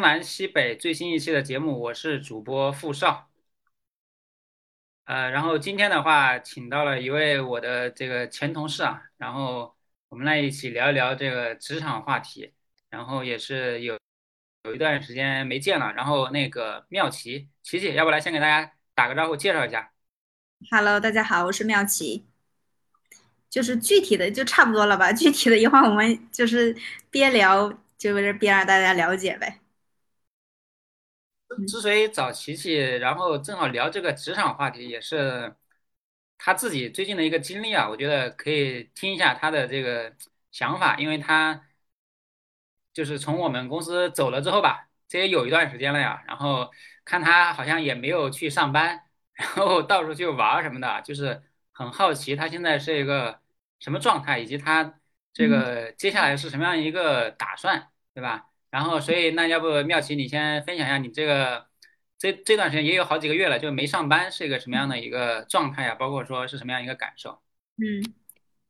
[0.00, 3.28] 东南西北最新一期的节目，我是主播付少。
[5.04, 9.76] 呃，然后今天的话，请到了一位我的这个前同事啊，然后
[10.08, 12.54] 我们来一起聊一聊这个职场话题，
[12.88, 13.98] 然后也是有
[14.64, 19.92] 有一段时间没见了，然后那个妙琪，琪姐，要不来先给大家打个招呼，介绍一下。
[20.70, 22.24] Hello，大家好，我是妙琪。
[23.50, 26.74] 就是具体的就差不多了吧，具体的一会儿我们就是
[27.10, 29.60] 边聊，就是边让大家了解呗。
[31.68, 35.54] 之所以找琪琪，然后正好聊这个职场话题，也是
[36.38, 40.14] 他自己最近的一个经历啊，我觉得可以听一下他的这个
[40.50, 41.66] 想法，因为他
[42.92, 46.70] 就是从我们公司走了之后吧，这也有一段时间了呀，然后
[47.04, 53.40] 看他好像也没有去上班，然后到处去玩什么的，就是很好奇他现在是一个
[53.78, 55.00] 什么状态，以及他
[55.32, 58.49] 这个接下来是什么样一个打算，对吧？
[58.70, 61.66] 然后，所以那要不妙琪，你先分享一下你这个
[62.18, 65.94] 这这段时间也有好几个月了，就没上班是一个什么样的一个状态呀？
[65.96, 67.40] 包括说是什么样一个感受？
[67.78, 68.14] 嗯，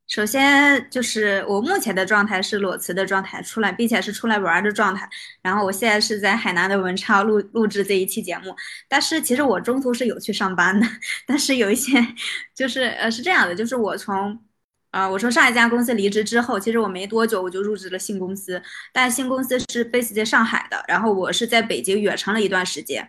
[0.09, 5.07] 首先就是我目前的状态是裸辞的状态，出来并且是出来玩的状态。
[5.43, 8.57] 然后我现在是在海南的文昌录录制这一期节目，
[8.89, 10.87] 但是其实我中途是有去上班的，
[11.27, 11.93] 但是有一些
[12.57, 14.43] 就是呃是这样的，就是我从。
[14.91, 18.61] 啊，我从上一家公司离职之后，其实我没多久我就入职了新公司，
[18.93, 23.09] 但新公司是 base 在上海的，然后我是在北京远程了一段时间，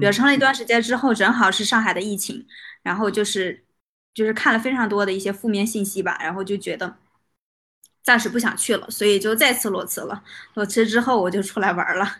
[0.00, 2.44] 远程了一段时间之后，正好是上海的疫情，
[2.82, 3.64] 然后就是
[4.12, 6.96] 就是看了非常多的一些负面信息吧，然后就觉得
[8.02, 10.24] 暂时不想去了，所以就再次裸辞了。
[10.54, 12.16] 裸辞之后我就出来玩了，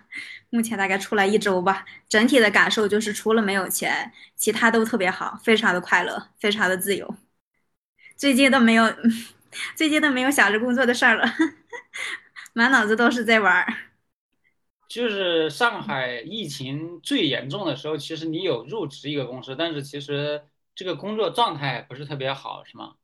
[0.50, 7.12] 目前大概出来一周吧，整体的感受就是除了没有钱，其他都特别好，非常的快乐，非常的自由。
[8.20, 8.84] 最近都没有，
[9.74, 11.24] 最近都没有想着工作的事儿了，
[12.52, 13.74] 满脑子都是在玩儿。
[14.88, 20.42] 就是上海疫情最严重的时候，其实你有入职一个公司，但是其实
[20.74, 22.94] 这个工作状态不是特别好，是吗？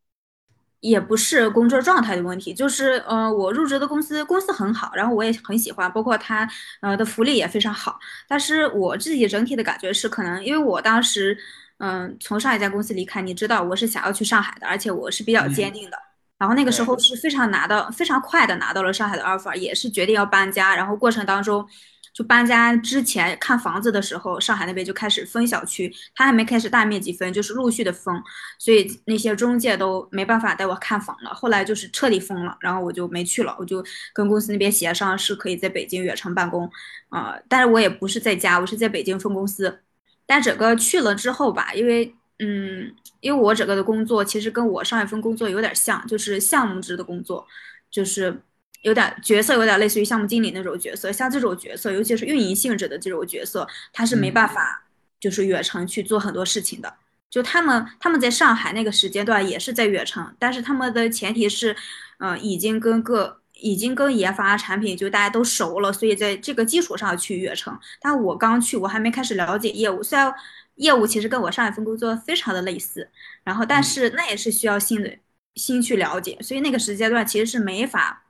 [0.81, 6.49] 也不是工作状态的问题，就是呃，我入职的公司公司很好，然后我也很喜欢，包括它
[6.81, 7.99] 呃的福利也非常好。
[8.29, 11.37] 但是我自己整体的感觉是，可能因为我当时。
[11.79, 15.99] 嗯，从上一家公司离开，你知道我是想要去上海的，而且我是比较坚定的。
[16.39, 20.75] 然后那个时候是非常拿到非常快的拿到了上海的 offer，也是决定要搬家。
[20.75, 21.67] 然后过程当中，
[22.13, 28.23] 就搬家之前看房子的时候，上海那边就开始分小区，他还没开始大面积分，就是陆续的封，
[28.59, 31.33] 所以那些中介都没办法带我看房了。
[31.35, 36.71] 后来就是彻底封了，然后我就没去了，我就跟公司那边协商是可以在北京远程办公，
[37.09, 39.83] 啊，但是我也不是在家，我是在北京分公司。
[40.27, 47.47] 但整个去了之后吧，因为嗯，因为我整个的工作其实跟我上一份工作有点像，就是项目制的工作，
[47.91, 48.43] 就是
[48.83, 51.11] 有点角色有点类似于项目经理那种角色。
[51.11, 54.85] 像这种角色，尤其是运营性质的这种角色，他是没办法
[55.21, 56.93] 就是远程去做很多事情的。
[57.31, 61.77] 就他们他们在上海那个时间段也是在远程，但是他们的前提是，
[62.19, 63.41] 嗯，已经跟各。
[63.61, 67.79] 已经跟研发产品就大家都熟了，所以在这个基础上去远程。
[68.01, 70.03] 但我刚去，我还没开始了解业务。
[70.03, 70.33] 虽然
[70.77, 73.09] 业务其实跟我上一份工作非常的类似，
[73.45, 75.17] 然后但是那也是需要新的
[75.55, 78.25] 新去了解，所以那个时间段其实是没法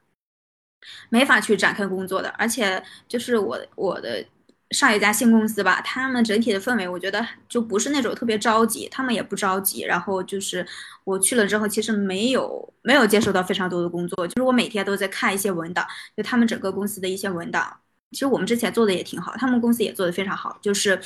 [1.08, 2.28] 没法去展开工作的。
[2.38, 4.24] 而且就是我我的。
[4.70, 9.82] 上一家新公司吧，他们整体的氛围，我觉得就不是那种特别着急，他们也不着急。
[9.82, 10.66] 然后就是
[11.04, 17.80] 我去了之后，其实没有没有接受到非常多的工作，就是我每天都在看一些文档，就他们整个公司的一些文档。
[18.12, 20.58] 其实我们之前做的也挺好，他们公司也做的非常好。
[20.62, 20.98] 就是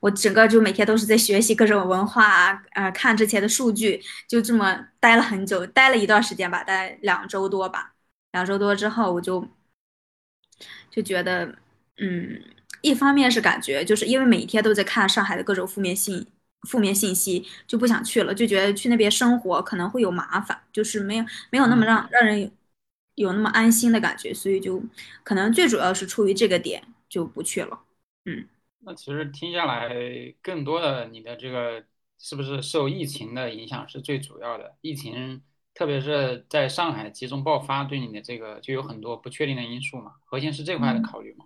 [0.00, 7.94] 我整个就每天都是在学习各种文化啊，呃，看之前的数据，就这么待了很久，待了一段时间吧，待两周多吧。
[8.32, 9.46] 两周多之后，我就
[10.90, 11.54] 就觉得，
[11.98, 12.42] 嗯。
[12.80, 16.26] 一方面是感觉，就是因为每天都在看上海的各种负面信
[16.62, 22.50] 负面信息，就不想去了，就觉得去那边生活可能会有麻烦，就是没有没有那么让让人
[23.14, 24.82] 有那么安心的感觉，所以就
[25.22, 27.80] 可能最主要是出于这个点就不去了。
[28.24, 28.46] 嗯，
[28.80, 29.94] 那其实听下来，
[30.42, 31.84] 更多的你的这个
[32.18, 34.76] 是不是受疫情的影响是最主要的？
[34.80, 35.40] 疫情
[35.74, 40.14] 特别是在上海集中爆发，对你的这个就有很多不确定的因素嘛？
[40.24, 41.44] 核心是这块的考虑吗？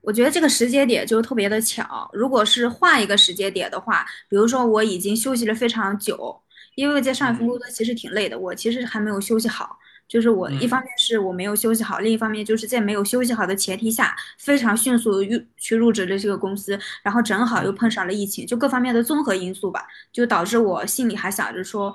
[0.00, 2.08] 我觉得这个时间点就特别的巧。
[2.12, 6.40] 如果是换一个时间点的话，比如说我已经休息了非常久，
[6.74, 9.78] 因为在上一份工作其实挺累的，我其实还没有休息好。
[10.08, 21.94] 就是我一方面是我没有休息好，另一方面就是在没有休息好的前提下，非常迅速入去入职了这个公司，然后正好又碰上了疫情，就各方面的综合因素吧，就导致我心里还想着说，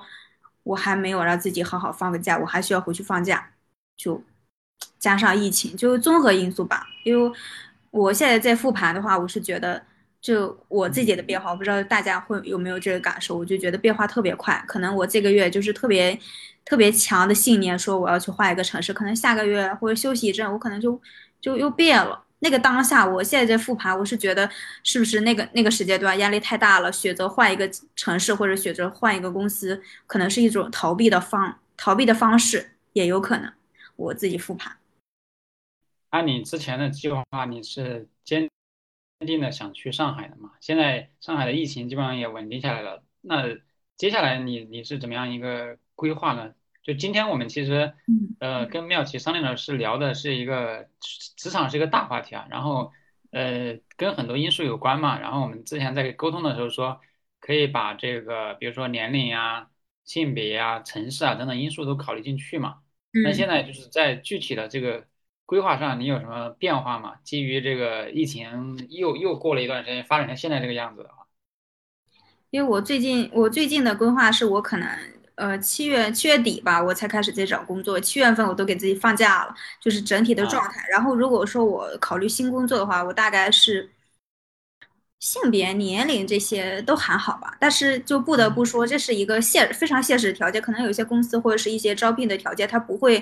[0.62, 3.50] 我还没有让自己好好放个假，我还需要回去放假，
[3.96, 4.22] 就。
[4.98, 6.86] 加上疫情，就综合因素吧。
[7.04, 7.32] 因为
[7.94, 9.80] 我现在在复盘的话，我是觉得
[10.20, 14.60] 就我自己的变化，我不知道大家会有没有这个感受，我就觉得变化特别快。
[14.66, 16.18] 可能我这个月就是特别
[16.64, 21.00] 特别强的信念，说我要去换一个城市，可能下个月或者休息一阵，我可能就
[21.40, 22.24] 就又变了。
[22.40, 24.50] 那个当下，我现在在复盘，我是觉得
[24.82, 33.52] 是不是那个那个时间段压力太大了，选择换一个城市或者选择换一个公司，可能是一种逃避的方逃避的方式，也有可能。
[33.94, 34.72] 我自己复盘。
[36.14, 38.48] 按你之前的计划，你是坚
[39.26, 40.52] 定的想去上海的嘛？
[40.60, 43.42] 现在上海的疫情基本上也稳定下来了，那
[43.96, 46.54] 接下来你你是怎么样一个规划呢？
[46.84, 47.92] 就今天我们其实，
[48.38, 52.92] 呃，跟妙琪商量的是聊的是一个职场是一个大话题啊，然后
[53.32, 55.18] 呃，跟很多因素有关嘛。
[55.18, 57.00] 然后我们之前在沟通的时候说，
[57.40, 59.68] 可以把这个比如说年龄呀、
[60.04, 62.82] 性别呀、城市啊等等因素都考虑进去嘛。
[63.24, 65.08] 那现在就是在具体的这个
[65.46, 67.14] 规划上，你有什么变化吗？
[67.22, 71.26] 基于这个疫情又又过了一段时间，发展成现在这个样子的话，
[72.50, 74.88] 因为我最近我最近的规划是我可能。
[75.36, 77.98] 呃，七月七月底吧，我才开始在找工作。
[77.98, 80.86] 七月份我都给自己放假了，就是整体的状态。
[80.88, 83.90] 然后如果说我考虑新工作的话，我大概是
[85.18, 87.56] 性别、年龄这些都还好吧。
[87.58, 90.62] 但是就不得不说，这是一个现非常现实的条件。
[90.62, 93.20] 可能有些公司或者是一些招聘的条件，它不会，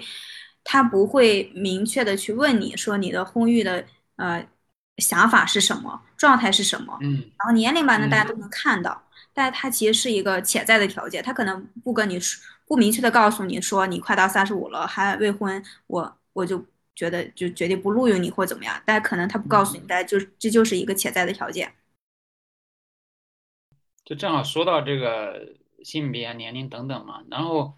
[0.64, 3.84] 他不会明确的去问你说你的婚育的
[4.16, 4.46] 呃
[4.98, 6.98] 想法是什么，状态是什么。
[7.02, 7.14] 嗯。
[7.38, 9.02] 然后年龄吧，那大家都能看到。
[9.34, 16.62] 但它其实是一个潜在的条件，他可能不跟你说，不明确的告诉你说你快到三十五了还未婚，我我就
[16.94, 18.80] 觉得就决定不录用你或怎么样。
[18.84, 21.72] 但可能他不告诉你，但就这就是一个潜在的条件。
[24.04, 27.22] 就正好说到这个性别、年龄等等嘛。
[27.30, 27.74] 然后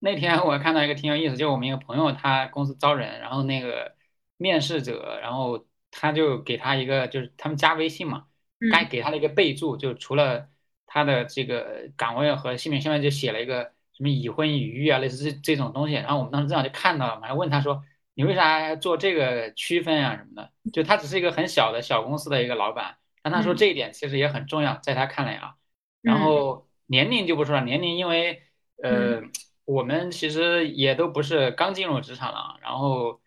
[0.00, 3.94] 那天我看到一个挺有意思，就我们一个朋友他公司招人，然后那个
[4.36, 8.26] 面试者，然后他就给他一个就是他们加微信嘛，
[8.72, 10.48] 该给他的一个备注，就除了。
[10.92, 13.62] 他的这个岗位和姓名下面就写了一个
[13.92, 15.94] 什么已婚已育啊，类似这这种东西。
[15.94, 25.54] 然后我们当时正好就看到了嘛，还问他说：“你为啥要做这个区分啊什么的？”就他只是一个很小的小公司的一个老板，但他说这一点其实也很重要，在他看来啊。
[26.02, 28.42] 然后年龄就不说了，年龄因为
[28.82, 29.22] 呃
[29.72, 33.20] 我们其实也都不是刚进入职场了，然后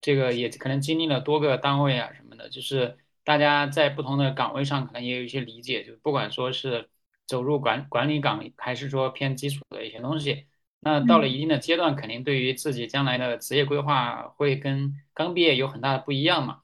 [0.00, 6.88] 这个也可能经历了多个单位啊什么的，就是大家在不同的岗位上可能也有一些理解，就不管说是。
[7.28, 10.46] 走入管管理岗，还是说偏基础的一些东西？
[10.80, 16.62] 那到了一定的阶段，肯定对于自己将来的职业规划会跟刚毕业有很大的不一样嘛。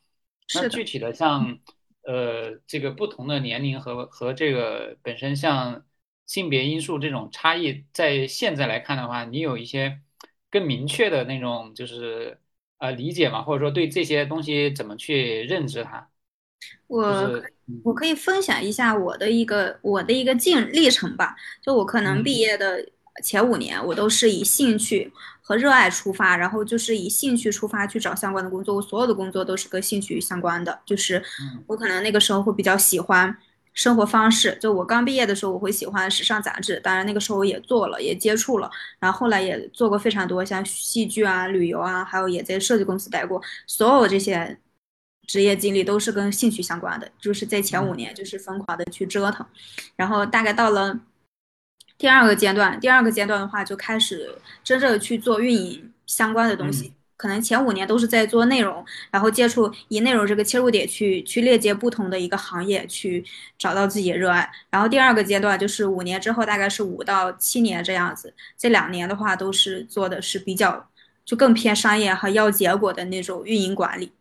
[0.54, 1.58] 那具体的像
[2.04, 5.84] 呃这个不同的年龄和和这个本身像
[6.26, 10.00] 性别因素这种差异，在现在来看的话，你有一些
[10.50, 12.38] 更明确的那种就是
[12.78, 16.08] 呃理解嘛，或者说对这些东西怎么去认知它？
[16.86, 17.42] 我
[17.82, 21.34] 我可以分享一下我的一个我的一个进历程吧。
[21.62, 22.86] 就我可能毕业的
[23.22, 25.12] 前五年，我都是以兴趣
[25.42, 28.76] 和热爱出发，然后就是以兴趣出发去找相关的工作。
[28.76, 30.80] 我所有的工作都是跟兴趣相关的。
[30.86, 31.22] 就是
[31.66, 33.36] 我可能那个时候会比较喜欢
[33.74, 34.56] 生活方式。
[34.60, 38.70] 就我刚毕业的时候，我会喜欢时尚杂志，当然那个时候也做了，也接触了。
[38.98, 43.42] 然后后来也做过非常多像戏剧啊、旅游啊，还有也在设计公司待过。
[43.66, 44.58] 所有这些。
[45.26, 49.46] 职业经历都是跟兴趣相关的，就是在前五年就是疯狂的去折腾，
[49.96, 51.00] 然后大概到了
[51.96, 56.92] 第二个阶段，第二个阶段的话就开始真正去做运营相关的东西。
[57.16, 63.24] 可能前五年都是在做内容，然后接触以内容这个切入点去去链接不同的一个行业，去
[63.56, 64.50] 找到自己的热爱。
[64.68, 68.34] 然后第二个阶段就是五年之后，大概是五到七年这样子。
[68.58, 70.88] 这两年的话都是做的是比较
[71.24, 74.12] 就更偏商业和要结果的那种运营管理。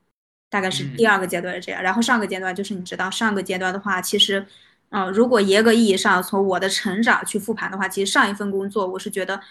[0.49, 4.45] 大概是第二个阶段是这样，然后上个阶段就是你知道，上个阶段的话，其实，
[4.89, 9.41] 嗯，如果严格意义上从我的成长去复盘的话，其实上一份工作我是觉得。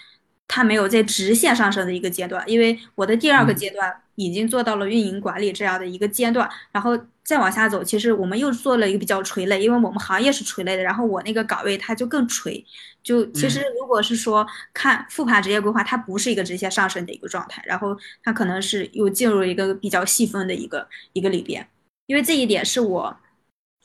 [0.55, 6.91] 它没有在直线上升的一个阶段，因为我的第二个阶段已经做到了运营管理这样的一个阶段，然后
[7.25, 12.63] 再往下走，其实我们又做了一个比较垂类，因为我们行业是垂类的，然后我那个岗位它就更垂，
[13.03, 21.67] 就其实如果是说看复盘职业规划，它不是一个直线上升的一个状态，然后它可能是又进入一个比较细分的一个一个里边，
[22.09, 23.17] 因为这一点是我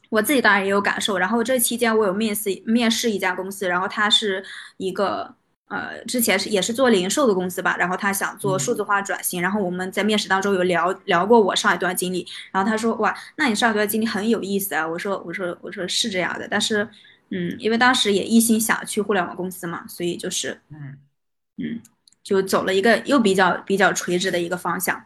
[0.10, 4.44] 我自己当然也有感受，然后这期间我有面试面试一家公司，然后它是
[4.76, 5.34] 一个。
[5.68, 16.88] 呃，之前是也是做零售的公司吧，然后他想做数字化转型，然后我们在面试当中有聊聊过我上一段经历，然后他说哇，那你上一段经历很有意思啊，我说我说我说是这样的，但是
[17.32, 20.98] 嗯，因为当时也一心想去互联网公司嘛，所以就是嗯
[21.58, 21.82] 嗯，
[22.24, 25.04] 就走了一个又比较比较垂直的一个方向。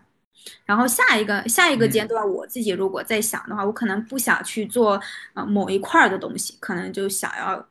[0.66, 5.00] 然后下一个下一个阶嗯段，我自己如果在想的话，我可能不想去做
[5.34, 7.68] 呃某一块儿的东西，可能就想要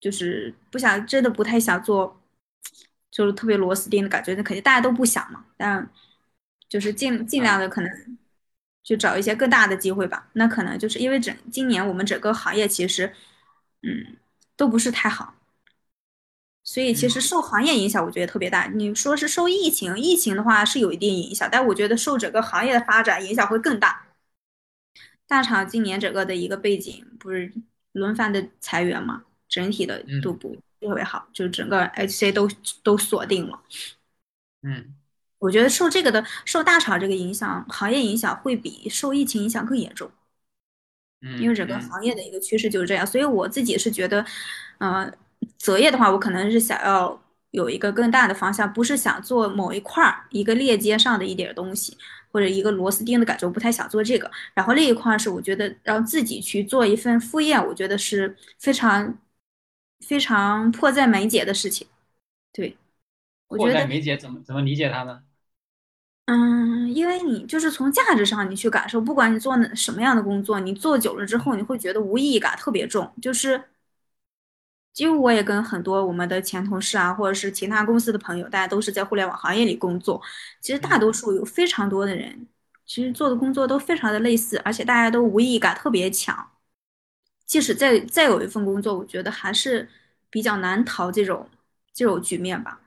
[0.00, 2.17] 就是不想真的不太想做，
[3.10, 5.88] 就是特别螺丝钉的感觉，那肯定大家都不想嘛，但
[6.68, 7.90] 就是尽尽量啊的可能
[8.84, 10.28] 去找一些更大的机会吧。
[10.34, 13.12] 那可能就是因为整今年我们整个行业其实
[13.82, 14.16] 嗯
[14.56, 15.34] 都不是太好。
[16.64, 18.66] 所以其实嗯受行业影响，我觉得特别大。
[18.66, 24.06] 你说是受疫情，疫情的话是有一定影响，但我觉得受整个行业的发展影响会更大。
[25.26, 27.50] 大厂今年整个的一个背景不是
[27.92, 32.48] 轮番的裁员嘛，整体的都嗯不特别好，就整个 HC 都
[32.82, 33.60] 都锁定了。
[34.62, 34.94] 嗯
[35.38, 40.10] 我觉得受这个的受大厂这个影响，行业影响会比受疫情影响更严重。
[41.40, 44.24] 因为整个嗯嗯行业的一个趋势就是这样，所以我自己是觉得，
[44.78, 45.12] 呃，
[45.56, 47.20] 择业的话，我可能是想要
[47.50, 51.96] 有一个更大的方向，不是想做某一块儿一个链接上的一点东西，
[52.32, 54.30] 或者一个螺丝钉的感觉，我不太想做这个。
[54.54, 59.16] 然后另一块儿是我觉得让自己去做一份副业，我觉得是非常
[60.00, 61.86] 非常迫在眉睫的事情。
[62.52, 62.76] 对，
[63.48, 63.72] 我觉得。
[63.72, 65.22] 迫在眉睫，怎么怎么理解它呢？
[66.26, 73.10] 嗯，因为你就是从价值上你去感受，不管你做哪什么样的工作，你做久了之后，你会觉得无意义感特别重。
[73.22, 73.64] 就是，
[74.96, 80.20] 因为我也跟很多我们的前同事啊，或者是其他公司的朋友，大家都是在互联网行业里工作。
[80.60, 82.46] 其实大嗯多数有非常多的人，
[82.84, 86.50] 其实做的工作都非常的类似，而且大家都无意义感特别强。
[87.48, 89.88] 即使再再有一份工作，我觉得还是
[90.30, 91.48] 比较难逃这种
[91.92, 92.80] 这种局面吧。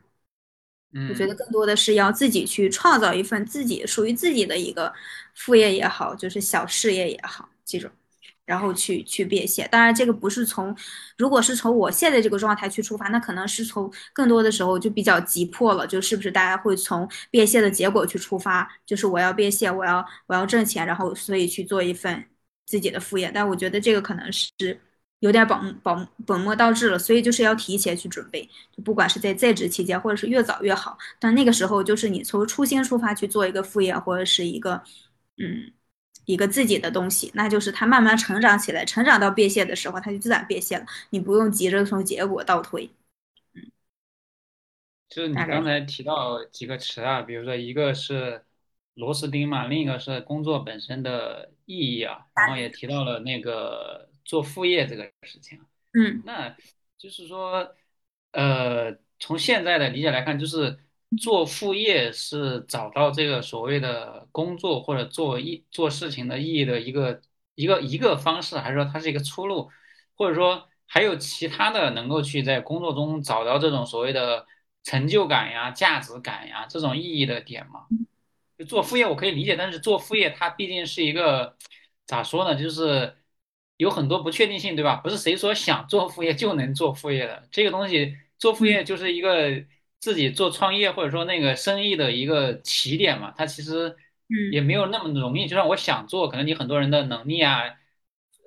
[1.09, 4.93] 我觉得嗯更多的是要自己去创造一份自己属于自己的一个
[5.35, 7.89] 副业也好，就是小事业也好，这种，
[8.45, 9.67] 然后去去变现。
[9.71, 10.75] 当然，这个不是从，
[11.17, 22.23] 如果是从我现在这个状态去出发，那可能是从更多的时候就比较急迫了，就是不是大家会从变现的结果去出发，就是我要变现，我要我要挣钱，然后所以去做一份
[22.65, 23.31] 自己的副业。
[23.33, 24.79] 但我觉得这个可能是。
[25.21, 28.41] 有点本本本末倒置了，所以就是要提前去准备，
[28.75, 30.97] 就不管是在在职期间，或者是越早越好。
[31.19, 34.81] 但那个时候就是你从初心出发去做一个副业，或者是一个
[35.37, 35.71] 嗯
[36.25, 42.89] 一个自己的东西，那就是它慢慢成长起来，成长到变现的时候，它就自然变现了，你不用急着从结果倒推。
[43.53, 43.71] 嗯
[45.07, 48.43] 就是你刚才提到几个词啊，比如说一个是
[48.95, 55.59] 螺丝钉嘛，另一个是工作本身的意义啊，然后也提到了那个做副业这个事情。
[55.93, 56.55] 嗯那
[56.97, 57.73] 就是说，
[58.31, 60.79] 呃，从现在的理解来看，就是
[61.19, 67.21] 做副业是找到这个所谓的工作或者做意做事情的意义的一个
[67.55, 69.69] 一个一个方式，还是说它是一个出路，
[70.15, 74.45] 或者说还有其他的能够去在工作中找到这种所谓的
[74.83, 77.87] 成就感呀、价值感呀这种意义的点吗？
[78.61, 81.57] 就做副业我可以理解，但是做副业它毕竟是一个
[82.05, 83.17] 咋说呢，就是
[83.77, 84.97] 有很多不确定性，对吧？
[84.97, 87.47] 不是谁说想做副业就能做副业的。
[87.51, 89.63] 这个东西做副嗯业就是一个
[89.99, 93.95] 自己做创业或者说那个生意的一个起点嘛，它其实
[94.51, 95.47] 也嗯没有那么容易。
[95.47, 97.63] 就算我想做，可能你很多人的能力啊、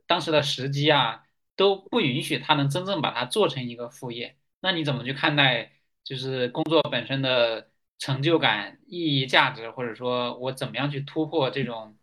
[0.07, 1.25] 当时的时机啊
[1.57, 4.37] 都不允许他能真正把它做成一个副业。
[4.61, 5.73] 那你怎么去看待
[6.05, 7.71] 就是工作本身的
[8.05, 11.95] 成就感、意义、价值，或者说我怎么样去突破这种，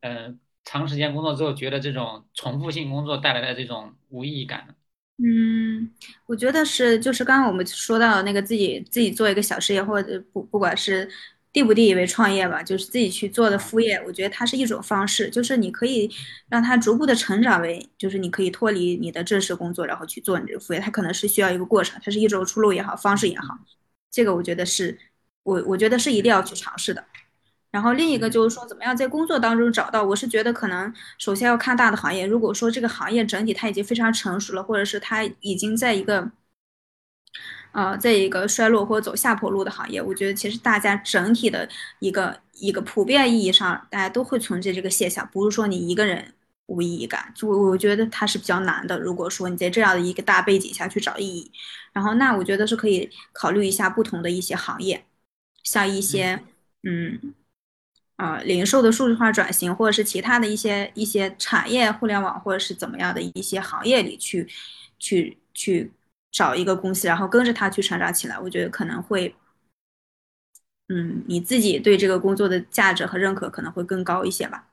[0.00, 4.74] 嗯、长时间工作之后觉得这种重复性工作带来的这种无意义感呢？
[5.18, 5.88] 嗯，
[6.26, 11.08] 我觉得是，就是刚刚我们说到那个自己自己做一个小事业，或者不不管是
[11.52, 16.10] 定不定义为创业吧，就是自己去做的啊，副业，我觉得它是一种方式，就是你可以
[16.48, 23.56] 让它逐步的成长为，就是你可以脱离你的正式工作，然后去做你这个副业，它可能是需要一个过程，它是一种出路也好，方式也好，
[24.10, 24.98] 这个我觉得是
[25.44, 27.04] 我我觉得是一定要去尝试的。
[27.70, 30.02] 然后另一个嗯就是说，怎么样在工作当中找到？
[30.02, 32.26] 我是觉得可能首先要看大的行业。
[32.26, 36.30] 如果说这个行业整体它已经非常成熟了，或者是它已经在一个
[37.72, 46.32] 呃，在一个衰落或者走下坡路的行业，我觉得其实大家整体的一个一个普遍意义上，大家都会存在这个现象，不是说你一个人
[46.66, 48.96] 无意义感，就我觉得它是比较难的。
[49.00, 51.50] 如果说你在这样的一个大背景下去找意义，
[51.92, 55.04] 然后那我觉得是可以考虑一下不同的一些行业，
[55.64, 56.42] 像一嗯些
[56.84, 57.34] 嗯。
[58.16, 64.46] 啊、呃零售的数字化转型，或者是其他的一些一些产业互联网，或者是怎么样的一些行业里去
[65.00, 65.92] 去去
[66.30, 69.34] 找一个公司，然后跟着它去成长起来，我觉得可能会，
[70.88, 74.68] 嗯，你自己对这个工作的价值和认可可能会更高一些吧。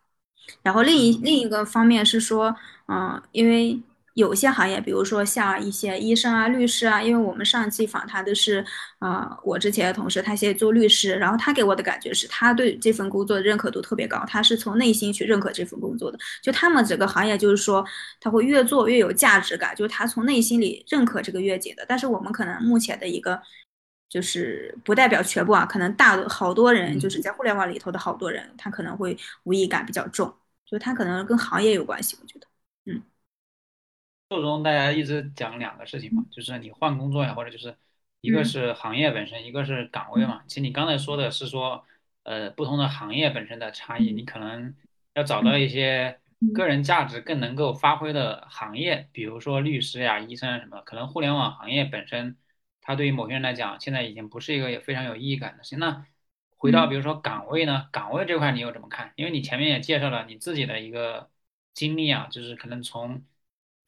[0.64, 2.56] 然后另一嗯另一个方面是说，
[2.88, 3.82] 嗯、因为
[4.14, 8.66] 有些行业，比如说像一些医生啊、律师啊，因为我们上期访谈的是，
[9.00, 16.20] 啊，我之前的同事，他现在做律师，然后他给我的感觉是他对这份工作的认可度特别高，他是从内心去认可这份工作的。
[16.42, 17.86] 就他们整个行业，就是说
[18.20, 21.86] 他会越做越有价值感，就是他从内心里认可这个月景的。
[21.88, 23.42] 但是我们可能目前的一个，
[24.10, 30.34] 就是不代表全部啊，可能大好多人就是在互联网里头的好多人，他可能会无意感比较重，
[30.66, 32.51] 就他可能跟行业有关系，我觉得，嗯。
[34.40, 37.76] 中大家一直讲两个事情嘛，就是你换工作呀，或者就是
[38.22, 40.44] 一个是行业本身，一个是岗位嘛。
[40.48, 41.84] 其实你刚才说的是说，
[42.24, 44.76] 呃，不同的行业本身的差异，你可能
[45.16, 46.20] 要找到一些
[46.54, 50.82] 个人价值更能够发挥的行业，比如说律师呀、医生什么。
[50.82, 52.38] 可能互联网行业本身，
[52.82, 55.80] 它对于某些人来讲，现在已经不是一个非常有意义感的事情。
[55.80, 56.06] 那
[56.58, 59.14] 回到比如说岗位呢，岗位这块你又怎么看？
[59.16, 61.30] 因为你前面也介绍了你自己的一个
[61.74, 63.24] 经历啊，就是可能从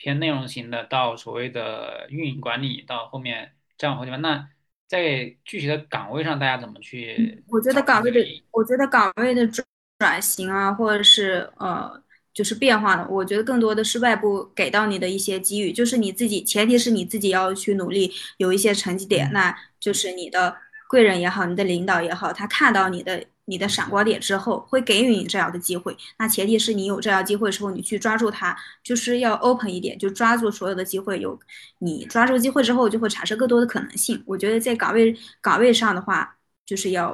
[0.03, 4.21] 偏内容型的，到所谓的运营管理，到后面这样好几番。
[4.21, 4.49] 那
[4.85, 7.41] 在具体的岗位上，大家怎么去？
[7.47, 8.19] 我觉得岗位的，
[8.51, 9.65] 我觉得岗位的转
[9.99, 20.57] 转型啊，或者是呃，就是变化的，我觉得更多的是外部给到你的一些机遇，就是你自己，前提是你自己要去努力，有一些成绩点，那就是你的
[20.93, 23.25] 贵人也好，你的领导也好，他看到你的。
[23.45, 31.19] 你的闪光点之后会给予你这样的机会，那前提是你有这样机会之后，你去抓住它，就是要 open 一点，就抓住所有的机会。
[31.19, 31.37] 有
[31.79, 34.23] 你抓住机会之后，就会产生更多的可能性。
[34.25, 37.11] 我觉得在岗位岗位上的话，就是要，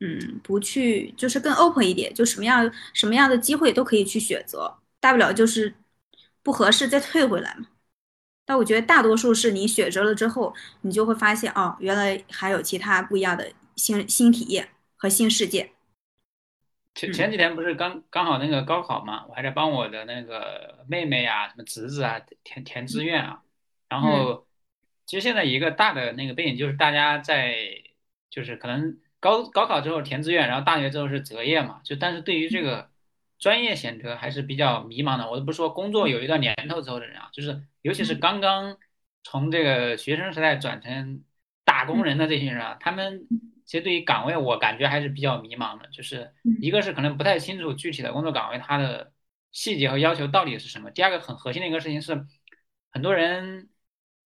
[0.00, 5.72] 嗯，不去，就是更 open 一点，就什么样什么样的机会都可以去选择，大不了就是
[6.42, 7.66] 不合适再退回来嘛。
[8.44, 14.68] 但我觉得大多数是你选择了之后，你就会发现，哦，原来还有其他不一样的新新体验。
[14.96, 15.70] 和新世界。
[16.94, 23.42] 前前几天不是刚刚好那个高考嘛，我还在帮我的那个妹妹啊、什么侄子啊填填志愿啊。
[23.90, 24.46] 然后，
[25.04, 27.54] 其实现在一个大的那个背景就是大家在
[28.30, 31.82] 就是可能高高考之后填志愿，然后大学之后是择业嘛。
[31.84, 32.88] 就但是对于这个
[33.44, 35.30] 专业选择还是比较迷茫的。
[35.30, 38.78] 我都不说工作有一段年头之后的人啊，就是尤其是刚刚
[39.22, 41.22] 从这个学生时代转成
[41.62, 43.26] 打工人的这些人啊，他们。
[43.66, 45.88] 其实对于岗位，我感觉还是比较迷茫的。
[45.90, 46.30] 就是
[46.60, 49.10] 一个是可能不太清楚具体的工作岗位它的
[49.52, 50.90] 细节和要求到底是什么。
[50.90, 52.26] 第二个很核心的一个事情是，
[52.92, 53.70] 很多人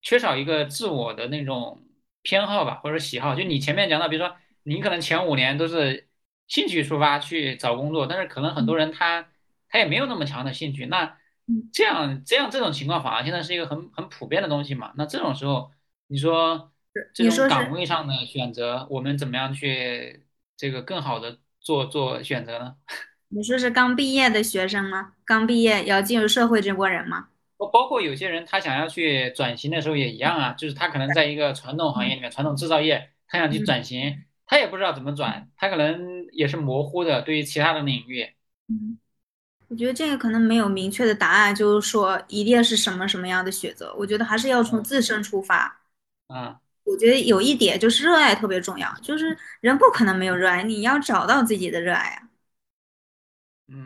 [0.02, 1.84] 缺少一个自我的那种
[2.22, 3.36] 偏好吧，或者喜好。
[3.36, 6.07] 就你前面讲到，比如说你可能前五年都是
[6.48, 9.28] 兴趣出发去找工作，但是可能很多人他
[9.68, 10.86] 他也没有那么强的兴趣。
[10.86, 11.16] 那
[11.72, 14.92] 这样这样这种情况反而现在是一个很很普遍的东西嘛？
[14.96, 15.70] 那这种时候
[16.08, 16.72] 你说？
[17.14, 20.24] 这种岗位上的选择，我们怎么样去
[20.56, 22.74] 这个更好的做做选择呢？
[23.28, 25.12] 你说是刚毕业的学生吗？
[25.24, 27.28] 刚毕业要进入社会这波人吗？
[27.56, 37.22] 包包括有些人他想要去转型的时候也一样啊，就是他可能在一个传统行业里面，传统制造业，他想去转型，他也不知道怎么转，他可能也是模糊的。
[37.22, 38.26] 对于其他的领域，
[38.68, 38.98] 嗯，
[39.68, 43.94] 我觉得这个可能没有明确的答案，就是说一定是什么什么样的选择。
[43.98, 45.80] 我觉得还是要从自身出发，
[46.28, 46.60] 啊。
[46.84, 52.22] 我觉得有一点就是热爱特别重要，就是人不可能没有热爱，你要找到自己的热爱啊。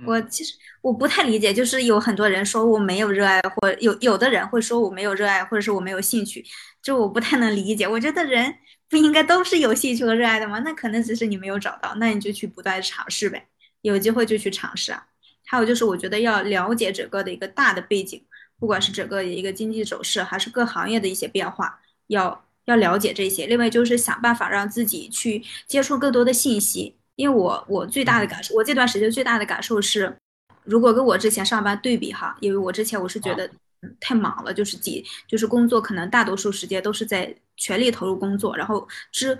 [0.06, 6.44] 我其实我不太理解，就是有很多人说我没有热爱，或有有的人会说我没有热爱，或者是我没有兴趣，
[6.80, 7.88] 就我不太能理解。
[7.88, 8.54] 我觉得人
[8.92, 10.58] 不应该都是有兴趣和热爱的吗？
[10.60, 13.48] 那可能只是你没有找到，那你就去不断尝试呗，
[13.80, 15.06] 有机会就去尝试啊。
[15.46, 18.22] 还有就是，我觉得要了解整个的一个大的背景，
[18.60, 22.44] 不管是整个一个经济走势，还是各行业的一些变化，要。
[22.66, 26.94] 要了解这些，另外就是想办法让自己去接触更多的信息。
[27.16, 30.16] 因为我我最大的感受，我这段时间最大的感受是，
[30.62, 33.50] 如果跟我之前上班对比哈，因为我之前我是觉得
[33.98, 39.38] 太忙了，就是几就是工作可能大多数时间都是在全力投入工作，然后之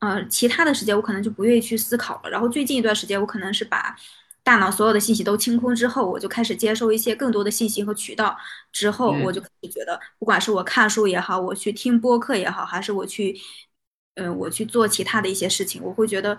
[0.00, 2.30] 呃其他的时间我可能就不愿意去思考了。
[2.30, 3.96] 然后最近一段时间我可能是把。
[4.44, 8.34] 大脑所有的信息都清空之后，我就开始接收一些更多的信息和渠道。
[8.72, 13.38] 之后，我就开始觉得，不管是我看书也好，我去听播客也好，还是我去，
[14.14, 16.38] 嗯，我去做其他的一些事情，我会觉得，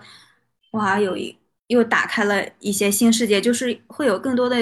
[0.72, 4.56] 哇，有一又打开了一些新世界，就是会有更多的、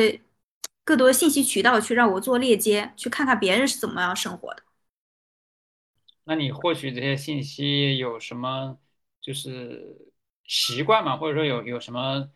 [0.84, 4.62] 更多的信息渠道去让我做链接，去看看别人是怎么样生活的。
[6.28, 8.78] 那你获取这些信息有什么
[9.20, 10.12] 就是
[10.44, 11.16] 习惯吗？
[11.16, 12.30] 或者说有有什么？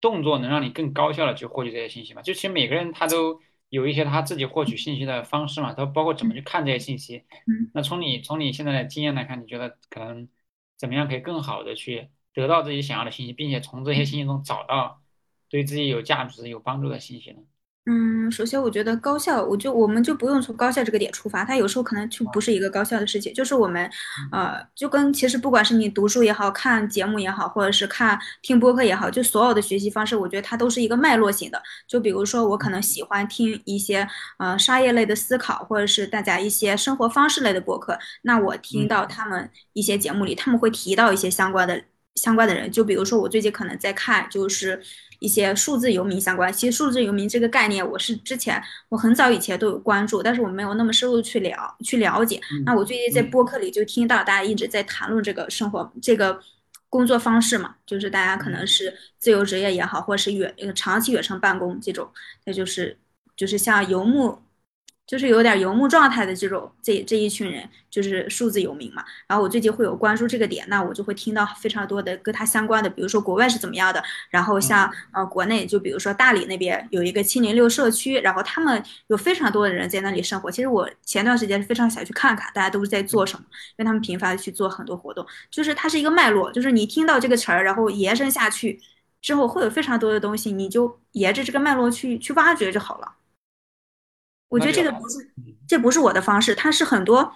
[0.00, 2.22] 动作能让你更高效的去获取这些信息嘛？
[2.22, 7.24] 就其实每个人他都有一些他自己获取信息的方式嘛，都包括怎么去看这些信息。
[7.48, 10.28] 嗯，那从你从你现在的经验来看，你觉得可能
[10.76, 15.02] 怎么样可以更好的去得到自己想要的信息，并且从这些信息中找到
[15.48, 17.40] 对自己有价值、有帮助的信息呢？
[17.90, 23.90] 嗯，首先我觉得高校，我就我们就不用从高校这个点出发，它有时候可能就不是一个高校的事情，就是我们，
[24.30, 31.62] 呃，就跟其实不管是你读书也好看节目也好，或者是看听播客也好，就所有的学习方式，我觉得它都是一个脉络型的。
[31.86, 41.82] 就比如说我可能喜欢听一些呃商业类的思考，或者是大家一些生活方式类的播客，那我听到他们一些节目里，他们会提到一些相关的
[42.18, 44.82] 相关的人，就比如说我最近可能在看，就是。
[45.20, 52.40] 一些数字游民相关，其实数字游民这个概念，我是之前我很早以前都有关注，但是我没有那么深入去了去了解。
[52.64, 56.38] 那我最近在播客里就听到大家一直在谈论这个生活这个
[56.88, 62.08] 工作方式嘛，就是大家可能是自由职业也好，或者是远长期远程办公这种，
[62.44, 62.96] 那就是
[63.36, 64.38] 就是像游牧。
[65.08, 69.02] 就是有点游牧状态的这种这这一群人，就是数字游民嘛。
[69.26, 80.50] 然后我最近会有关注这个点，那我就会听到非常多的跟他相关的，比如说国外是怎么样的，然后像呃国内就比如说大理那边有一个七零六社区，然后他们有非常多的人在那里生活。
[80.50, 88.78] 其实我前段时间是非常想去看看大家都是在做什么，因为他们频繁的去做很多活动，就是它是一个脉络，就是你听到这个词儿，然后延伸下去
[89.22, 93.14] 之后会有非常多的东西，你就沿着这个脉络去去挖掘就好了。
[94.48, 95.30] 我觉得这个不是，
[95.66, 97.34] 这不是我的方式，它是很多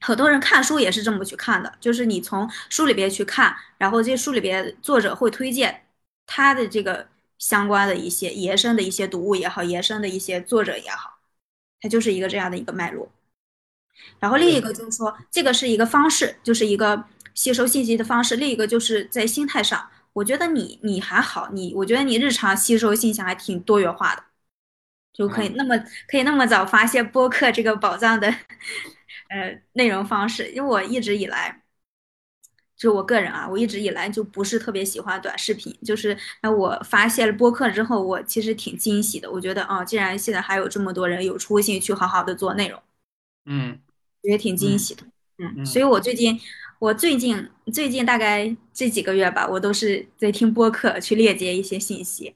[0.00, 5.86] 很多人看书也是这么去看的，就是你从书里边去看，然后这书里边作者会推荐
[6.26, 11.18] 他的这个相关的一些延伸的一些读物也好，延伸的一些作者也好，
[11.80, 13.10] 它就是一个这样的一个脉络。
[14.20, 17.04] 然后另一个就是说，这个是一个方式，就是一个
[17.34, 24.22] 吸收信息的方式；另一个就是在心态上，我觉得你你还好，你我觉得你日常吸收信息还挺多元化的。
[25.16, 25.74] 就可以那么
[26.08, 28.28] 可以那么早发现播客这个宝藏的
[29.28, 31.62] 呃内容方式，因为我一直以来，
[32.76, 35.74] 就我个人啊，我一直以来就不是特别喜欢短视频。
[35.82, 39.30] 就是那我发现了播客之后，我其实挺惊喜的。
[39.30, 42.82] 我觉得啊，既然现在还有这么多人有出息去好好的做内容，
[43.46, 43.80] 嗯，
[44.20, 45.02] 也挺惊喜的。
[45.38, 46.38] 嗯，所以我最近
[46.78, 52.34] 我最近最近大概这几个月吧，我都是在听播客去链接一些信息。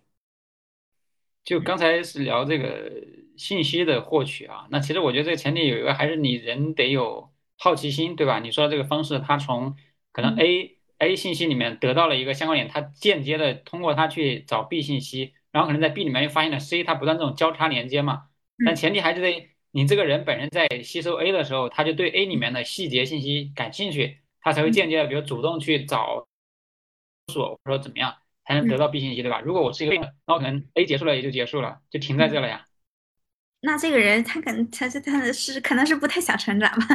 [1.45, 2.93] 就刚才是聊这个
[3.37, 8.39] 信息的获取啊，那其实我觉得这个前提有一个还是你人得有好奇心，对吧？
[8.39, 9.77] 你说这个方式，他从
[10.13, 18.29] 可能 A A 信息里面得到了一个相关点，他间接的通过他去找 B 信息，然后可能在 B 里面又发现了 C，他不断这种交叉连接嘛。
[18.65, 26.27] 但前提还是得你这个人本人在吸收 A 的时候，他就对 A 里面的细节信息感兴趣，他才会间接的比如主动去找
[27.29, 28.15] 索或者怎么样。
[28.51, 29.41] 才能得到 B 信息，对吧？
[29.41, 29.95] 如果我是一个，
[30.27, 32.67] 那我可能 A 结束了也就结束了，就停在这了呀。
[33.61, 36.87] 那这个人他可能他是他是可能是不太想成长吧。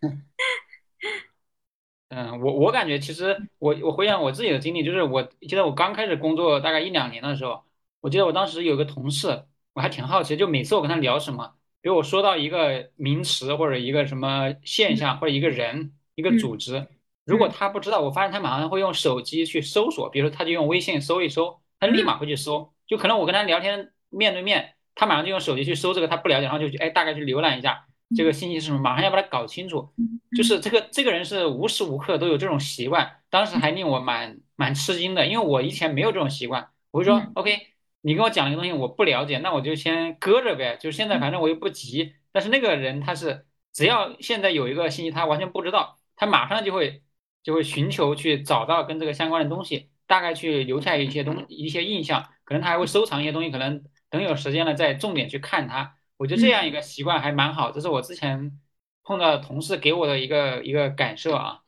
[2.10, 7.64] 嗯，我我感觉其实我我回想我自己的经历，就是我记得我刚开始工作大概一两年的时候，
[8.02, 16.86] 我记得我当时有个同事，我还挺好奇，就每次我跟他聊什么，比如我说到一个名词或者一个什么现象或者一个人一个组织。
[17.24, 22.72] 如果他不知道，我发现他马上会用手机去搜索，比如说他就用微信搜一搜，他立马会去搜。
[22.86, 29.88] 就可能我跟他聊天面对面，他马上就用手机去搜这个他不了解，然后就去哎大概去浏览一下这个信息是什么，马上要把它搞清楚。
[30.36, 36.70] 就是这个这个人是无时无刻都有这种习惯，当时还令我蛮蛮吃惊的，因为我以前没有这种习惯。
[36.90, 37.56] 我就说 OK，
[38.00, 40.76] 你跟我讲一个东西我不了解，那我就先搁着呗。
[40.80, 47.02] 就是现在反正我又不急，但是那个人他是只要现在有一个信息他完全不知道，他马上就会。
[47.42, 55.96] 就会寻求去找到跟这个相关的东西，大概去留下一些东一些印象，可能他还会收藏一些东西，可能等有时间了再重点去看它。
[56.18, 58.60] 我觉得这样一个习惯还蛮好，这是我之前
[59.02, 61.62] 碰到的同事给我的一个一个感受啊。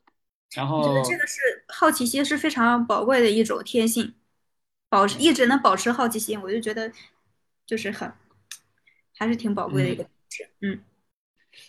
[0.55, 4.15] 然后，我觉得这个是好奇心是非常宝贵的一种天性，
[4.89, 6.93] 保持一直能保持好奇心，我就觉得
[7.67, 8.13] 就是很
[9.17, 10.07] 还是挺宝贵的一个
[10.61, 10.81] 嗯。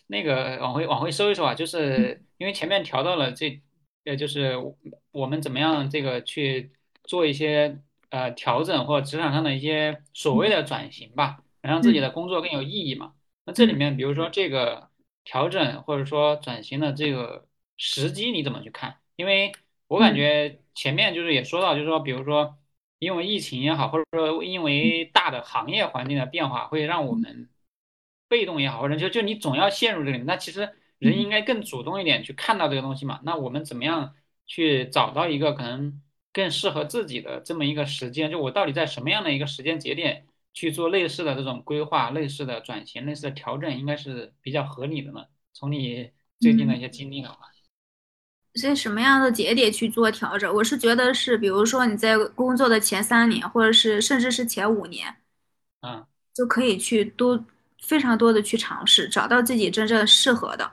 [0.08, 3.60] 那个往回往回收一收啊，就是因为前面调到了这。
[4.06, 4.54] 呃，就是
[5.12, 6.72] 我们怎么样这个去
[7.04, 13.14] 做一些呃调整，或者职场上的一些所谓的转型吧，能让自己的工作更有意义嘛。
[13.46, 14.90] 那这里面，比如说这个
[15.24, 19.00] 调整或者说转型的这个时机，你怎么去看？
[19.16, 19.52] 因为
[19.88, 22.58] 我感觉前面就是也说到，就是说，比如说
[23.00, 27.50] 因为疫情也好，或者说因为大的行业环境的变化，会让我们
[28.28, 30.76] 被动也好，或者就就你总要陷入这里面，那其实。
[31.00, 33.20] 人应该更主动一点去看到这个东西嘛？
[33.24, 36.02] 那我们怎么样去找到一个可能
[36.34, 38.30] 更适合自己的这么一个时间？
[38.32, 45.26] 就我到底在什么样的一个时间节点去做类似的这种规划、类似的转型、类似的调整，应该是比较合理的呢？
[45.54, 47.38] 从你最近的一些经历的话，
[48.62, 50.54] 在什么样的节点去做调整？
[50.54, 55.14] 我是觉得是，比如说你在工作的前三年，或者是甚至是前五年，
[55.82, 57.46] 嗯就可以去多
[57.82, 60.72] 非常多的去尝试，找到自己真正适合的，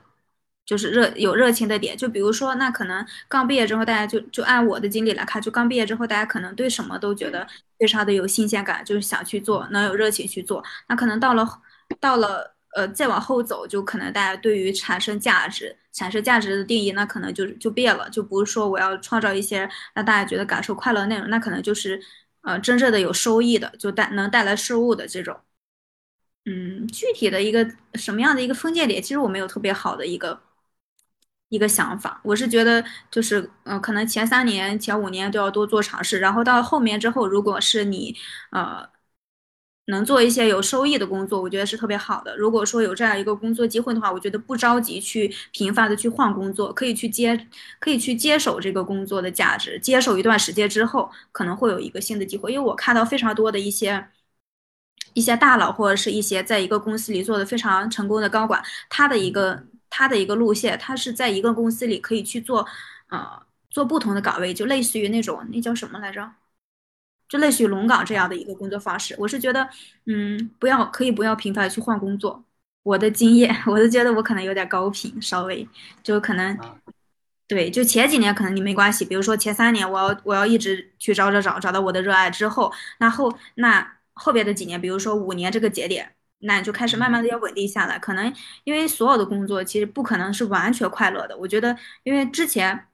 [0.65, 1.97] 就是热有热情的点。
[1.97, 7.47] 就比如说，那可能刚毕业之后，大家就就按我的经历来看，就刚毕业之后，大家可能对什么都觉得
[7.79, 10.63] 非常的有新鲜感，就是想去做，能有热情去做。
[10.89, 11.47] 那可能到了
[12.01, 22.01] 到了呃再往后走，就可能大家对于产生价值、产生价值的定义，那可能就就变了，就不是说我要创造一些让大家觉得感受快乐的内容，那可能就是
[22.43, 25.39] 呃真正的有收益的，就带能带来事物的这种。
[26.45, 30.41] 嗯，具体的一个什么样的一个分界点，其实我没有特别好的一个
[31.53, 32.19] 一个想法。
[32.25, 38.17] 我是觉得，就是嗯、可能前三年、前五年都要多做尝试，然后到后面之后，如果是你
[38.51, 38.89] 呃
[39.87, 42.37] 能做一些有收益的工作，我觉得是特别好的。
[42.37, 47.49] 如果说有这样一个工作机会的话，我觉得不着急去频繁的去换工作，可以去接，
[47.81, 52.53] 可以去接手这个工作的价值，接手一段时间之后，可能会有一个新的机会。
[52.53, 54.09] 因为我看到非常多的一些。
[55.15, 59.63] 一些大佬或者是一些在一个公司里做的非常成功的高管，他的一个
[59.95, 62.67] 他的一个路线，他是在一个公司里可以去做，
[63.09, 66.33] 呃，做不同的岗位，就类似于那种那叫什么来着？
[67.29, 69.15] 就类似于龙岗这样的一个工作方式。
[69.19, 69.69] 我是觉得，
[70.07, 72.43] 嗯，不要可以不要频繁地去换工作。
[72.83, 75.69] 我的经验， 我是觉得我可能有点高频，稍微
[76.03, 76.77] 就可能啊
[77.49, 87.99] 对，就前几年可能你没关系，比如说前三年我要我要一直去找找找找到我的热爱之后，那后那后边的几年，比如说五年这个节点，那你就开始慢慢的要稳定下来。
[87.99, 88.33] 可能
[88.65, 92.87] 因为所有的工作其实不可能是完全快乐的，我觉得因为之前。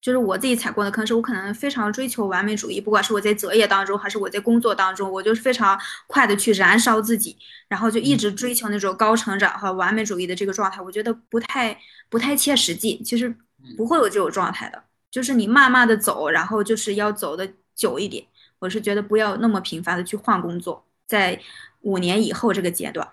[0.00, 5.76] 就是我自己踩过的坑，是我可能非常追求完美主义，不管是我在择业当中，还是我在工作当中，我就是非常
[6.06, 11.76] 快的去燃烧自己，然后就一嗯直追求那种高成长和完美主义的这个状态，我觉得不太
[12.08, 13.28] 不太切实际，其实
[13.76, 18.24] 不嗯会有这种状态的，就是你慢慢的走，然后就是要走的久一点，
[18.60, 21.40] 我是觉得不要那么频繁的去换工作，在
[21.86, 23.06] 五年以后这个阶段，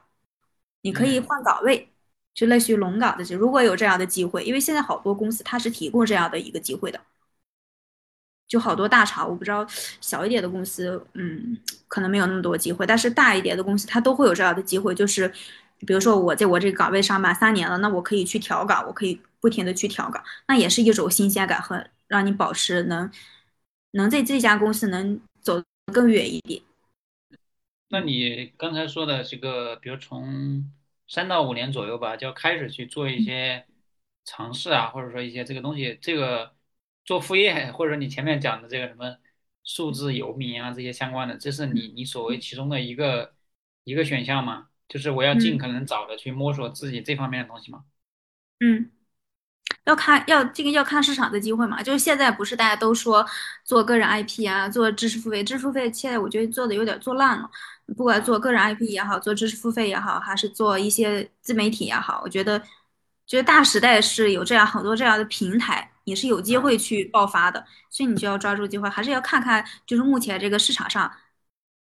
[0.81, 1.89] 你可以嗯换岗位。
[2.33, 6.99] 就类似于龙岗的这，如果有这样的机会，因为现在好多公司它是提供这样的一个机会的，
[8.47, 9.63] 就好多大厂，我不知道
[10.01, 11.55] 小一点的公司，嗯，
[11.87, 15.31] 可能没有那么多机会，但是大一点的公司它都会有这样的机会，就是
[15.85, 23.11] 比如说我在我这个岗位上满三年了，那我可以去调岗，我可以不停的去调岗，那也是一种新鲜感和让你保持能
[23.91, 25.61] 能在这家公司能走
[25.93, 26.59] 更远一点。
[27.93, 30.67] 那你刚才说的这个，比如从
[31.07, 33.67] 三到五年左右吧，就要开始去做一些
[34.25, 36.55] 尝试啊，或者说一些这个东西，这个
[37.05, 39.15] 做副业，或者说你前面讲的这个什么
[39.63, 43.35] 数字游民啊这些相关的，这是你你所谓其中的一个
[43.83, 44.69] 一个选项吗？
[44.87, 47.83] 就是我要尽嗯可能早的去摸索自己这方面的东西吗？
[48.59, 48.89] 嗯。
[49.85, 53.25] 要看要这个要看市场的机会嘛，就是现在不是大家都说
[53.65, 57.51] 做个人 IP 啊，做知识付费，知识付费现在我觉得做的有点做烂了。
[57.97, 62.59] 不管做啊个人 IP 也好，做知识付费也好，还是做一些自媒体也好，我觉得，
[63.27, 71.11] 觉得大时代是有这样很多这样的平台，也是有机啊会去爆发的，所以你就要抓住机会，还是要看看就是目前这个市场上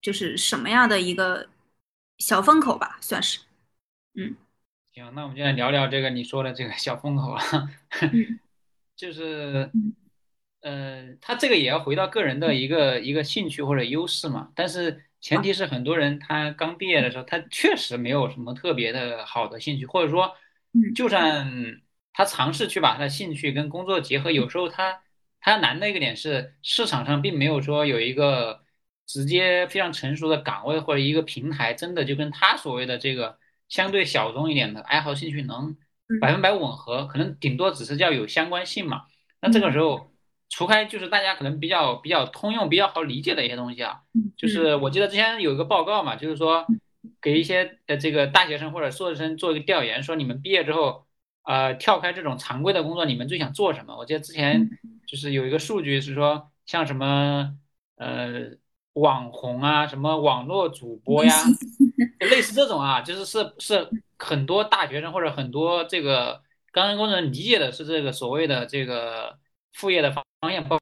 [0.00, 1.48] 就是什么样的一个
[2.18, 3.40] 小风口吧，算是，
[4.14, 4.36] 嗯。
[4.92, 7.42] 行，那我们就来聊聊这个你说的这个小风口啊，
[8.12, 8.38] 嗯。
[8.96, 9.94] 就是嗯。
[10.62, 14.50] 呃，他这个也要回到个人的一个一个兴趣或者优势嘛。
[14.54, 20.36] 但是前提是很多人他刚毕业的时候，他确实没有什么特别的好的兴趣，或者说，
[20.72, 20.94] 嗯。
[20.94, 25.02] 就算他尝试去把他的兴趣跟工作结合，有时候他
[25.40, 28.62] 他难的一个点是市场上并没有说有一个
[29.04, 33.36] 直接非常成熟的岗位或者一个平台，真的就跟他所谓的这个
[33.68, 35.76] 相对小众一点的爱好兴趣能
[36.20, 39.06] 百嗯分百吻合，可能顶多只是叫有相关性嘛。
[39.40, 39.72] 那这个嗯。
[39.72, 40.12] 时候，
[40.48, 44.00] 除开就是大家可能比较比较通用、比较好理解的一些东西啊，
[44.36, 44.48] 就嗯。
[44.48, 46.64] 是我记得之前有一个报告嘛，就是说
[47.20, 51.06] 给一些呃这个大学生或者硕士生做一个调研，说你们毕业之后，
[51.44, 53.96] 呃跳开这种常规的工作，你们最想做什么？
[53.96, 54.70] 我记得之前嗯。
[55.06, 57.56] 就是有一个数据是说，像什么
[57.96, 58.50] 呃
[58.94, 61.32] 网红啊，什么网络主播，呀，
[62.18, 69.38] 就类似这种啊，就是是是很多大学生或者很多这个刚刚工作人理解的是这个所谓的这个
[69.74, 70.80] 副业的方方向，包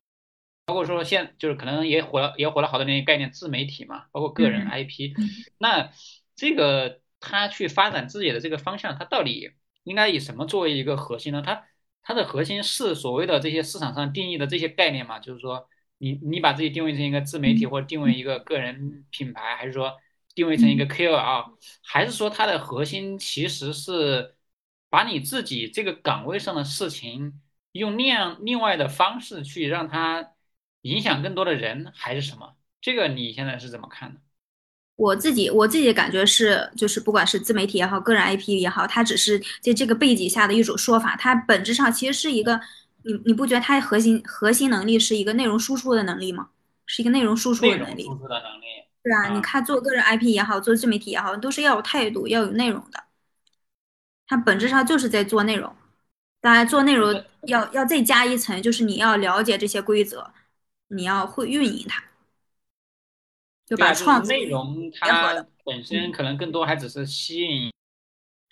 [0.67, 5.91] 包括说现就是可能也火了也火了好多年概念自媒体嘛，包括个人嗯 IP，嗯那
[6.37, 11.43] 这个他去发展自己的这个方向，他到底应该以什么作为一个核心呢？
[11.43, 11.65] 他
[12.03, 15.19] 它的核心是所谓的这些市场上定义的这些概念嘛？
[15.19, 19.95] 就是说你你把自己定位成一个自媒体，嗯或者定位一个个人品牌，还是说
[20.35, 24.35] 定位成一个 KOL，还是说它的核心其实是
[24.91, 27.41] 把你自己这个岗位上的事情
[27.75, 30.31] 用那样另外的方式去让它
[30.83, 32.55] 影响更多的人，还是什么？
[32.81, 34.21] 这个你现在是怎么看的？
[34.97, 42.61] 我自己我自己的感觉是，就是不管是自媒体也好，个人 IP 也好，它只是在这个背景下的一种说法，它本质上其实是一个，
[43.03, 46.51] 你你不觉得它核心核心能力是一个内容输出的能力吗？
[46.87, 48.65] 是一个内容输出的能力，容输出的能力
[49.03, 53.03] 对啊，你啊，看做个人 IP 也好，做自媒体也好，都是要有态度，要有内容的，
[54.29, 55.75] 它本质上就是在做内容。
[56.45, 60.31] 当然，做内容要要再加一层，就是你要了解这些规则，
[60.89, 62.05] 你要会运营它，
[63.65, 64.91] 就对啊，就是把创作内容。
[65.01, 66.13] 它本身嗯。
[66.13, 67.73] 可能更多还只是吸引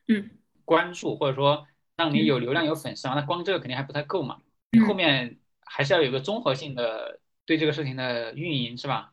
[0.08, 0.30] 嗯，
[0.64, 9.11] 关注，或者说让你嗯，有流量有粉丝啊，那光这个肯定还不太够嘛，你后嗯，面还是要有个综合性的对这个事情的运营，是吧？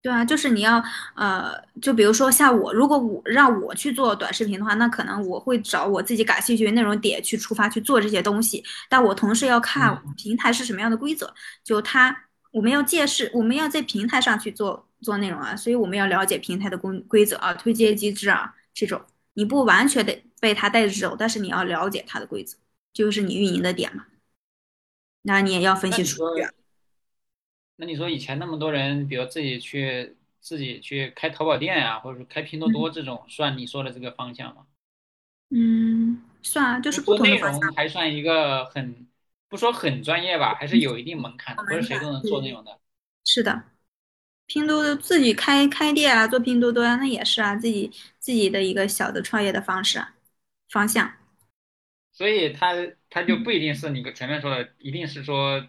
[0.00, 0.82] 对啊，就是你要
[1.16, 11.34] 呃，就比如说像我，如果我让我去做短视频的话，那可能我会找我自己感兴趣的内容点去出发去做这些东西，但我同时要看嗯，平台是什么样的规则，
[11.64, 12.16] 就它
[12.52, 19.02] 我们要借势，我们要在平台上去做做内容啊，所以我们要了解平台的规规则啊、推荐机制啊这种，
[19.34, 22.56] 你不完全得被它带着走，但是你要了解它的规则，
[22.92, 24.04] 就是你运营的点嘛，
[25.22, 26.52] 那你也要分析数据啊。
[27.80, 34.66] 那你说以前那么多人，比如自己去自己去开淘宝店啊，或者说开拼多多嗯这种，算你说的这个方向吗？
[35.50, 37.36] 嗯，算啊，就是不同的
[37.76, 39.06] 还算一个很，
[39.48, 42.78] 不说很专业吧，还是有一定门槛的，不是，谁都能做内容的。
[43.24, 43.62] 是的。
[44.46, 50.14] 拼多多自己开开店啊，做拼多多啊，那也是啊，自己自己的一个小的创业的方式啊，
[50.70, 51.12] 方向。
[52.12, 52.74] 所以它
[53.10, 55.66] 它就嗯，不一定是你前面说的，一定是说，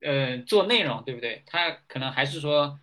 [0.00, 1.42] 呃，做内容，对不对？
[1.46, 2.78] 他可能还是说，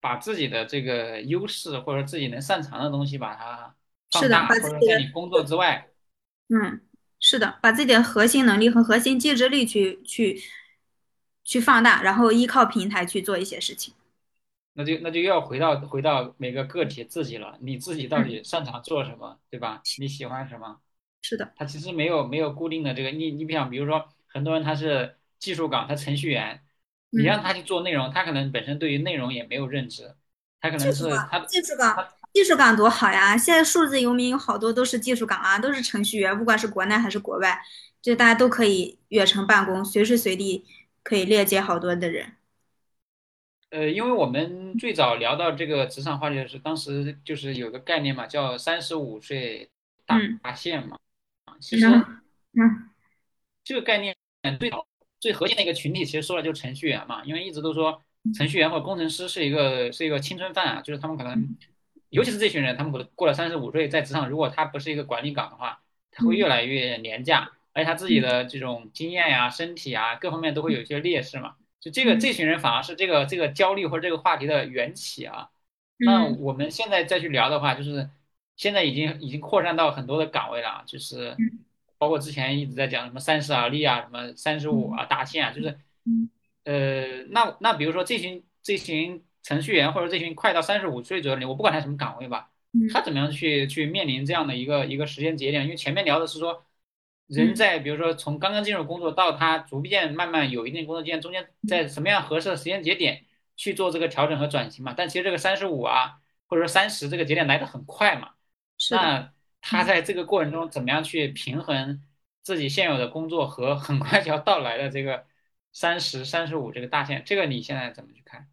[0.00, 3.74] 把自己的这个优势或者自己能擅长的东西把它
[4.10, 5.88] 放大，或者在你工作之外。
[6.48, 6.82] 嗯，
[7.18, 10.42] 是的，把自己的核心能力和核心竞争力去去
[11.42, 13.94] 去放大，然后依靠平台去做一些事情。
[14.74, 19.80] 那就那就要回到回到每个个体自己了，你自己到嗯，底擅长做什么，对吧？
[19.98, 20.80] 你喜欢什么？
[21.22, 26.64] 是的，他其实没有没有固定的这个，你你比方比如说很多人他是技术岗，他程序员，
[27.10, 27.26] 你嗯。
[27.26, 30.14] 让他去做内容，他可能本身对于内容也没有认知，
[30.60, 33.36] 他可能是他技术岗，技术岗多好呀！
[33.36, 37.60] 现在数字游民有好多都是技术岗啊，都是程序员，不管是国内还是国外，
[38.00, 40.64] 就大家都可以远程办公，随时随地
[41.02, 42.36] 可以链接好多的人。
[43.70, 49.68] 呃，因为我们最早聊到这个职场话题的时候，当时就是有个概念嘛，叫三十五岁
[50.06, 50.96] 大嗯，限嘛，
[51.60, 51.86] 其，实
[52.56, 52.88] 嗯
[53.64, 54.16] 这个概念
[54.60, 54.86] 最早
[55.24, 58.02] 最核心的一个群体，其实说的就是程序员嘛，因为一直都说
[58.34, 61.56] 程序员或者工程师是一个是一个青春饭啊，就是他们可能，
[62.10, 66.48] 尤其是这群人，他们可能过了三十五岁，在职场如果他不是一个管理岗的话，他会越嗯。
[66.50, 68.22] 来越廉价，而且他自己嗯。
[68.22, 71.54] 的这种经验呀、身体啊各方面都会有一些劣势嘛。
[71.80, 72.20] 就这个嗯。
[72.20, 75.48] 这群人反而是这个这个焦虑或者这个话题的缘起啊。
[75.96, 76.38] 那嗯。
[76.38, 78.10] 我们现在再去聊的话，就是
[78.56, 81.63] 现在已经已经扩散到很多的岗位了啊，就是嗯
[82.04, 86.28] 包括之前一直在讲什么三十而立啊，什么三十五嗯啊大限啊，就是嗯
[86.64, 92.50] 呃，那那比如说这群这群程序员或者这群快到三十五岁左右的人，我不管他什么岗位吧，
[92.92, 95.64] 他嗯怎么样去去面临这样的一个一个时间节点？
[95.64, 96.66] 因为前面聊的是说。
[97.26, 103.24] 人嗯在比如说从刚刚进入工作到他逐渐慢慢有一定工作经验，中间在什么样合适的时间节点
[103.56, 104.92] 去做这个调整和转型嘛？
[104.94, 108.32] 但其实这个三十五啊，或者说三十这个节点来的很快嘛，
[108.90, 109.32] 那
[109.64, 109.86] 他嗯。
[109.86, 112.02] 在这个过程中怎么样去平衡
[112.42, 115.24] 自己现有的工作和很快就要到来的这个
[115.72, 117.22] 三十、三十五这个大限？
[117.24, 118.46] 这个你现在怎么去看？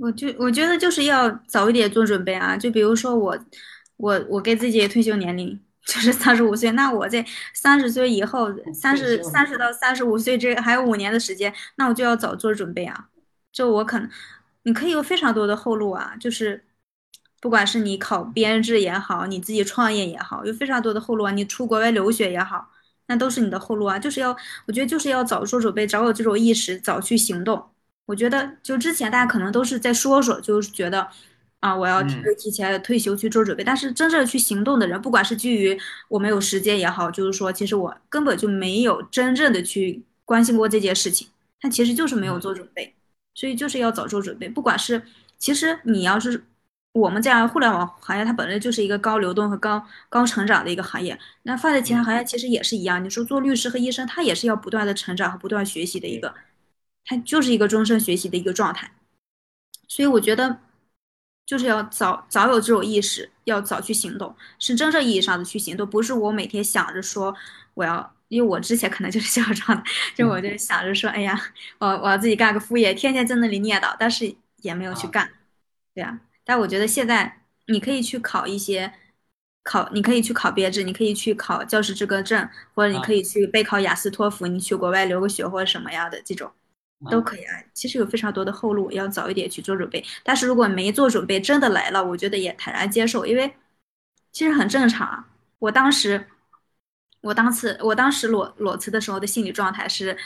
[0.00, 3.38] 我就我觉得就是要早一点做准备啊，就比如说我，
[3.96, 13.08] 我我给自己退休年龄就是三十五岁，那我在三十岁以后，三十三十到三十五岁这还有五年的时间，那我就要早做准备啊。
[13.50, 14.08] 就我可能，
[14.62, 16.64] 你可以有非常多的后路啊，就是
[17.40, 21.30] 不管是你考编制也好，你自己创业也好，有非常多的后路啊。
[21.30, 22.68] 你出国外留学也好，
[23.06, 23.98] 那都是你的后路啊。
[23.98, 24.36] 就是要，
[24.66, 27.64] 我觉得就是要早做准备，早有这种意识，早去行动。
[28.06, 31.06] 我觉得就之前大家可能都是在说说，就是觉得
[31.60, 33.62] 啊，我要提嗯提前退休去做准备。
[33.62, 35.78] 但是真正去行动的人，不管是基于
[36.08, 41.28] 我没有时间也好，就是说，其实我根本就没有真正的去关心过这件事情，
[41.60, 42.94] 他其实就是没有嗯做准备。
[43.34, 44.48] 所以就是要早做准备。
[44.48, 45.00] 不管是
[45.38, 46.42] 其实你要是
[46.98, 53.02] 我们这样互联网行业，它本来就是一个高流动和高高成长的一个行业，那放在其他嗯，行业其实也是一样。
[53.02, 56.34] 你说做律师和医生，他也是要不断的成长和不断学习的一，个，
[57.04, 58.92] 他就是一个终身学习的一个状态。
[59.88, 60.58] 所以我觉得
[61.46, 67.34] 就是要早早有这种意识，要早去行动，是真正意义上的去行动，不是我每天想着说
[67.74, 69.84] 我要，因为我之前可能就是这样状态，
[70.14, 71.40] 就我嗯就想着说，哎呀，
[71.78, 75.10] 我我要自己干个副业，天天在那里念叨，但是也没有去啊。
[75.10, 75.30] 干，
[75.94, 76.20] 对啊。
[76.48, 78.90] 但我觉得现在你可以去考一些
[79.62, 86.50] 考，你可以去考编制，你可以去考教师资格证，或者你可以去备考雅思托福，你去国外留个学或者什么样的这种
[87.10, 87.52] 都可以啊。
[87.74, 90.02] 其实有非常多的后路，要早一点去做准备。
[90.24, 93.52] 但是如果没做准备，真的来了，我觉得也坦然接受，因为
[94.32, 95.28] 其实很正常啊。
[95.58, 96.26] 我当时，
[97.20, 100.16] 我当时，我当时裸裸辞的时候的心理状态是。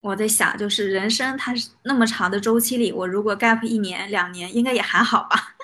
[0.00, 5.56] 我在想，就是人生它是那么长的周期里，我如果 gap 一年两年，应该也还好吧，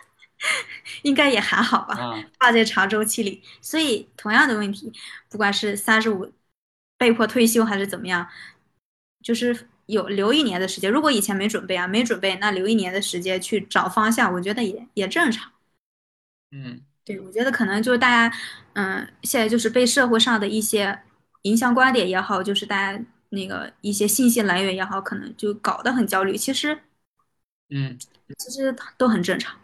[1.03, 1.95] 应该也还好吧，
[2.41, 3.41] 放在长周期里。
[3.63, 4.93] 所以同样的问题，
[5.31, 6.33] 不管是三十五
[6.99, 8.29] 被迫退休还是怎么样，
[9.23, 10.91] 就是有留一年的时间。
[10.91, 15.53] 如果以前没准备啊，没准备，那留一年的时间去找方向，我觉得也也正常。
[16.51, 18.37] 嗯，对，我觉得可能就是大家，
[18.73, 21.03] 嗯，现在就是被社会上的一些
[21.43, 23.01] 影响观点也好，就是大家。
[23.35, 26.37] 那个一些信息来源也好，可能就搞得很焦虑。
[26.37, 26.79] 其实，
[27.71, 27.99] 嗯，
[28.39, 29.59] 其实都很正常。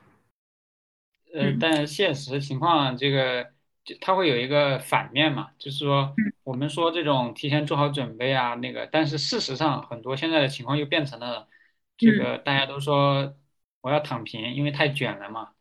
[1.33, 3.53] 呃，但现实情况这个，
[3.85, 11.49] 就它会有一个反面嘛，就是说，我们说这种提前做好准备啊，那个，但是事实上很多现在的情况又变成了，
[11.97, 13.37] 这个大家都说
[13.81, 15.53] 我要躺平，因为太卷了嘛。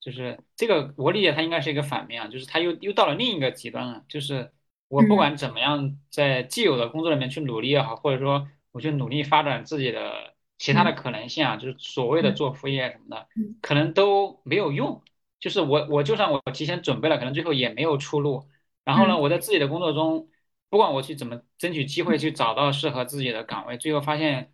[0.00, 4.52] 就是这个，我理解它应该是一个反面啊，就是它又又到了另一个极端了，就是。
[4.92, 13.26] 我不管怎么样，在既有的工作里面去努力也好，或者说我去努力发展自己的其他的可能性啊，就是所谓的做副业什么的，
[13.62, 15.02] 可能都没有用。
[15.40, 18.44] 就是我我就算我提前准备了，可能最后也没有出路。
[18.84, 20.28] 然后呢，我在自己的工作中，
[20.68, 24.52] 不管我去怎么争取机会去找到适合自己的岗位，最后发现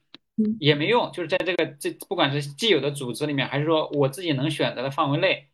[0.60, 1.10] 也没用。
[1.10, 5.48] 就是在这个这不管是既有的组织里面，还是说我自己能选择的范围内，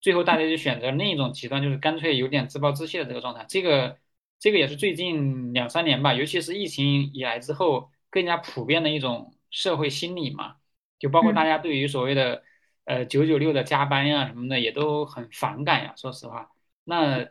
[0.00, 3.46] 最后大家就选择另一种极端，就是干脆有点自暴自弃的这个状态。
[3.48, 3.96] 这个。
[4.40, 10.56] 这个也是最近两三年吧，尤其是疫情以来之后更加普遍的一种社会心理嘛，
[10.98, 12.42] 就包括大家对于所谓的
[12.84, 15.94] 呃九九六的加班呀什么的也都很反感呀。
[15.96, 16.50] 说实话，
[16.84, 17.26] 那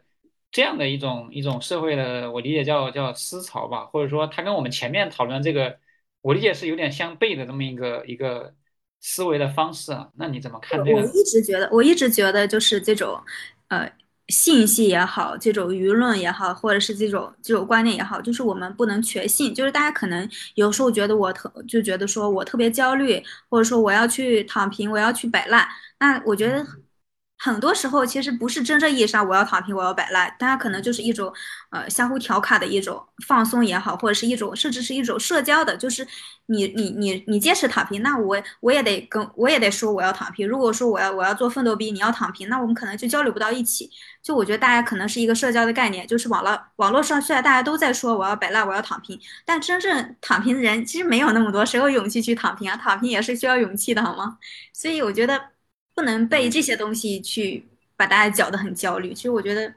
[0.52, 5.78] 这样的一种一种社会的，我理解叫叫思潮吧，或者说它跟我们前面讨论这个，
[6.22, 8.56] 我理解是有点相悖的这么一个一个
[9.02, 10.10] 思维的方式啊。
[10.16, 10.98] 那你怎么看这个？
[10.98, 13.22] 我一直觉得，我一直觉得就是这种
[13.68, 13.94] 呃。
[14.30, 19.54] 信息也好，这种舆论也好，或者是这种这种观念也好，就是我们不能全信。
[19.54, 25.68] 就是大家可能有时候觉得我特就觉得说我特别焦虑，或者说我要去躺平，我要去摆烂。
[26.00, 26.66] 那我觉得。
[27.44, 31.34] 很多时候其实不是真正意义上我要躺平，我要摆烂，大家可能就是一种
[31.72, 36.08] 呃相互调侃的一种放松也好，或者是一种甚至是一种社交的，就是
[36.46, 40.48] 你你你你坚持躺平，那我我也得跟我也得说我要躺平。
[40.48, 43.90] 如果说我要我要做奋斗逼，你要躺平，那我们可能就交流不到一起。
[44.22, 52.78] 就我觉得大家可能是一个社交的概念，就是网络网络上虽然大家都在说我要摆烂，我要躺平，但真正躺平的人其实没有那么多，谁有勇气去躺平啊？
[52.78, 54.38] 躺平也是需要勇气的，好吗？
[54.72, 55.53] 所以我觉得。
[55.96, 59.14] 不能被这些东西去把大家搅得很焦虑。
[59.14, 59.74] 其实我觉得，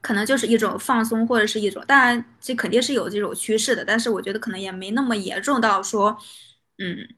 [0.00, 3.84] 可能就是一种放松，或者是一种，当然这肯定是有这种趋势的。
[3.84, 6.18] 但是我觉得可能也没那么严重到说，
[6.78, 7.16] 嗯，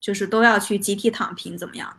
[0.00, 1.98] 就是都要去集体躺平怎么样？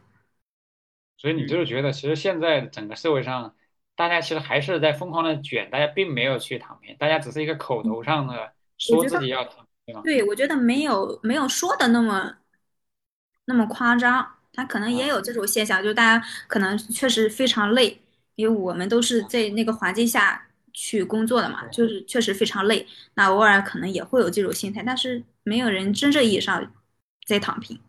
[1.17, 3.55] 所以你就是觉得，其实现在整个社会上，
[3.95, 10.01] 大家其实还是在疯狂的卷，大家并没有去躺平，大家只是一个口头上的说自己要躺，对吗？
[10.03, 12.37] 对，我觉得没有没有说的那么
[13.45, 14.38] 那么夸张。
[14.59, 17.97] 他可能也有这种现象，就大家可能确实非常累，
[18.35, 22.85] 因为我们都是在那个环境下去工作的嘛，就是确实非常累。
[23.13, 26.71] 那偶尔可能也会有这种心态，但是没有人真正意义上
[27.25, 27.79] 在躺平，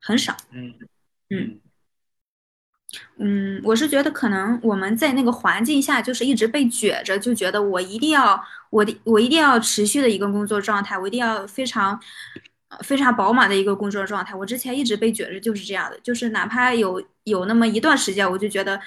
[0.00, 0.34] 很少。
[0.50, 0.74] 嗯
[1.28, 1.60] 嗯
[3.18, 12.00] 嗯，我是觉得可能我们在那个环境下就是一直被卷着，就觉得我一定要我的我一定要持续的一个工作状态，我一定要非常。
[12.82, 18.80] 非常饱满的一个工作状态，我之前一直被觉着就是这样的，就是哪怕有有那么一段时间，我就觉得，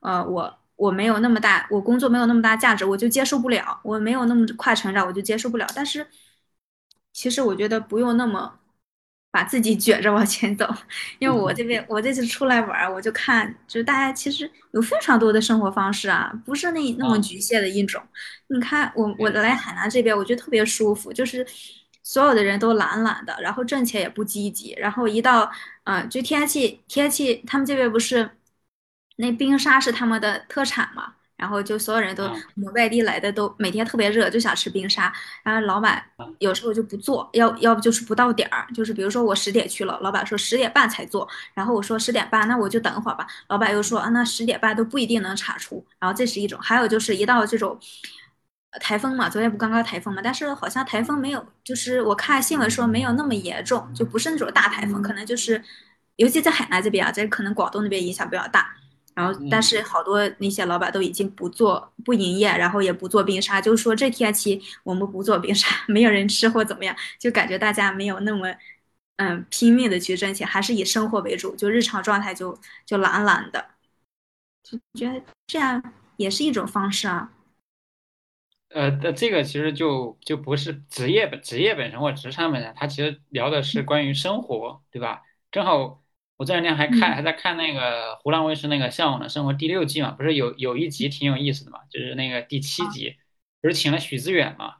[0.00, 5.66] 呃，我我没有那么大，我工作没有那么大价值，我就接受不了，我没有那么快成长，我就接受不了。
[5.74, 6.06] 但是，
[7.12, 8.60] 其实我觉得不用那么
[9.32, 10.68] 把自己卷着往前走，
[11.18, 18.00] 因为我这边我这次出来玩，我就看，就是大家其实有非常多的生活方式啊，不是那那么局限的一种。
[18.48, 21.44] 你看我我来海南这边，我觉得特别舒服，就是。
[22.02, 25.50] 所有的人都懒懒的，然后挣钱也不积极，然后一到，
[25.84, 28.30] 嗯，就天气天气，他们这边不是，
[29.16, 35.12] 那冰沙是他们的特产嘛，然后就所有人都，我们外地来的都每天特别热，就想吃冰沙，
[35.44, 36.04] 然后老板
[36.38, 47.78] 有时候就不做，要要不就是不到点儿，就是比如说我十点去了，老板说十点半才做，然后我说十点半，那我就等会儿吧，老板又说啊，那十点半都不一定能产出，然后这是一种，还有就是一到这种。
[48.80, 55.62] 台风嘛，昨天不刚刚台风嘛，但是好像台风没有，就是我看新闻说没有那么严重，就不是那种大台风，可能就是
[56.16, 58.74] 尤其在海南这边啊，在可能广东那边影响比较大。
[59.14, 68.48] 然后，但嗯是好多那些老板都已经不做不营业，然后也不做冰沙，就是说这天气我们不做冰沙， 没有人吃或怎么样，就感觉大家没有那么
[69.16, 73.66] 嗯拼命的去挣钱，还是以生活为主，就日常状态就就懒懒的，
[74.62, 75.82] 就觉得这样
[76.16, 77.30] 也是一种方式啊。
[78.74, 85.22] 呃，这个其实就就不是职业本职业本身或职场本身，它其实聊的是关于生活，对吧？
[85.50, 86.02] 正好
[86.36, 93.16] 我这两天还看嗯还在看那个湖南卫视那个《向往的生活》第六季嘛，不是有有一集挺有意思的嘛，就是那个第七集，
[93.60, 94.74] 不是请了许知远嘛，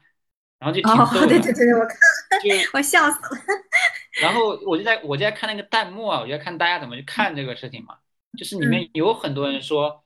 [0.59, 1.97] 然后就挺哦，逗的，对对对对，我看
[2.41, 3.41] 就我笑死了。
[4.21, 7.95] 然后我就在我就在看那个弹幕啊，我就在看大家怎么去看这个事情嘛。
[8.35, 10.03] 就是里嗯面有很多人说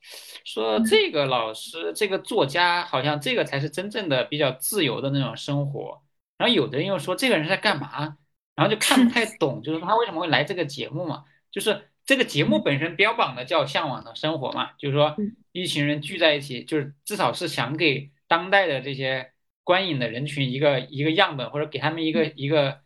[0.47, 0.85] 说嗯。
[0.85, 6.01] 这个老师这个作家好像这个才是真正的比较自由的那种生活，
[6.37, 8.17] 然后有的人又说这个人在干嘛，
[8.55, 11.25] 然后就看不太 懂，就是他为什么会来这个节目嘛？
[11.51, 15.35] 就是这个节目本身标榜的叫向往的生活嘛，就是说嗯。
[15.53, 19.31] 一群人聚在一起，就是至少是想给当代的这些
[19.63, 22.81] 观影的人群一个一个样本，或者给他们一个一个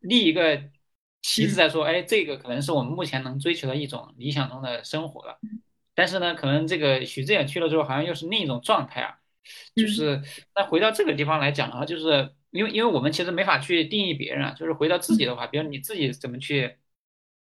[0.00, 0.60] 立一个
[1.22, 5.38] 旗子在说，哎，这个可能是我们目前能追求的一种理想中的生活了。
[5.94, 9.16] 但是呢，可能这个许志远去了之后，好像又是另一种状态啊。
[9.74, 10.22] 就嗯是
[10.54, 16.76] 那回到这个地方来讲的话，就是因为因为我们其实没法去定义别人啊，就是回到自己的话，比如你自己怎么去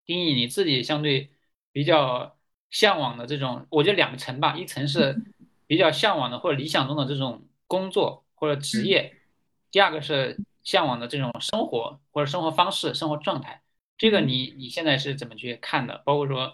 [0.05, 1.31] 定义你自己相对
[1.71, 2.37] 比较
[2.69, 5.15] 向往的这种，我觉得两层吧，一层是
[5.67, 9.15] 比较向往的或者理想中的这种工作或者职业，
[9.71, 13.61] 第二个是向往的这种生活或者生活方式、生活状态。
[13.97, 16.01] 这个你你现在是怎么去看的？
[16.03, 16.53] 包括说，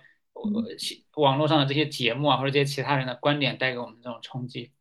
[1.16, 4.72] 网络上的这些节目啊，或者这些其他人的观点带给我们这种冲击。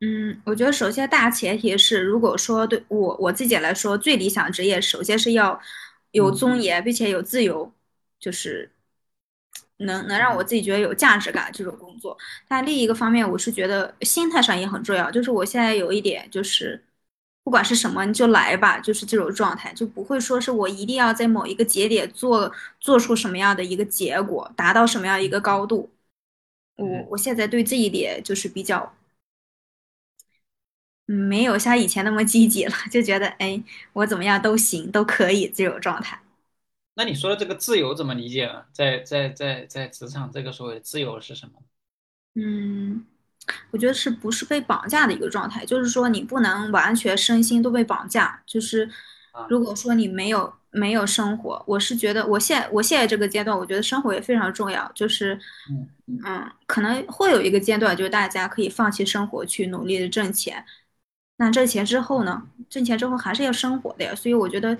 [0.00, 5.60] 嗯，我觉得首先大前提是，如果说对我我自己来说，最理想职业首先是要
[6.12, 7.70] 有嗯尊严，并且有自由，
[8.18, 8.70] 就是
[9.76, 12.16] 能能让我嗯自己觉得有价值感这种工作。
[12.48, 16.82] 但另一个方面，我是觉得心态上也很重要，就是我现在有一点就是，
[17.42, 25.90] 不管是什么你就来吧，就是这种状态，就不会说是我一定要在某一个节点做做出什么样的一个结果，达到什么样的一个高度。
[26.76, 28.94] 我嗯我现在对这一点就是比较。
[31.06, 33.60] 嗯没有像以前那么积极了，就觉得哎，
[33.94, 36.20] 我怎么样都行，都可以这种状态。
[36.94, 38.64] 那你说的这个自由怎么理解呢？
[38.72, 41.54] 在在在在职场这个所谓的自由是什么？
[42.34, 43.04] 嗯，
[43.70, 45.64] 我觉得是不是被绑架的一个状态？
[45.64, 48.42] 就是说你不能完全身心都被绑架。
[48.46, 48.88] 就是
[49.32, 54.90] 啊，如果说你没有没有生活，我是觉得我现我现在这个阶段，我觉得生活也非常重要。
[54.94, 55.38] 就是
[55.70, 55.88] 嗯
[56.24, 60.64] 嗯，可能会有一个阶段，就是大家可以放弃生活，去努力的挣钱。
[61.36, 62.42] 那挣钱之后呢？
[62.68, 64.14] 挣钱之后还是要生活的呀。
[64.14, 64.76] 所以我觉得，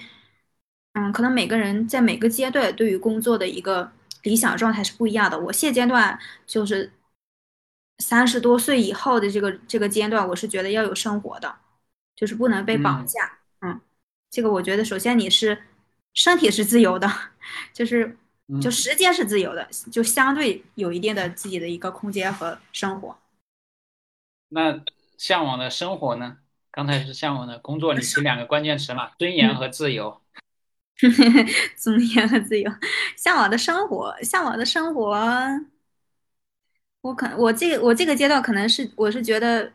[0.92, 3.90] 嗯，可能每个人在每个阶段对于工作的一个
[4.24, 5.38] 理想状态是不一样的。
[5.38, 6.92] 我现阶段就是
[8.00, 11.54] 三十多岁以后的这个这个阶段，我是觉得要有生活的，
[12.16, 13.38] 就是不能被绑嗯架。
[13.60, 13.80] 嗯，
[14.30, 15.62] 这个我觉得首先你是
[16.14, 17.08] 身体是自由的，
[17.72, 18.16] 就是
[18.60, 23.16] 就嗯，时间是自由的，就相对有一定的自己的一个空间和生活。
[24.48, 24.82] 那
[25.16, 26.38] 向往的生活呢？
[26.72, 30.20] 刚才是向往的工作，你 提两个关键词嘛，尊严嗯，和自由。
[31.76, 32.70] 尊严和自由，
[33.16, 35.18] 向往的生活，向往的生活，
[37.02, 39.72] 我可我这个我这个阶段可能是我是觉得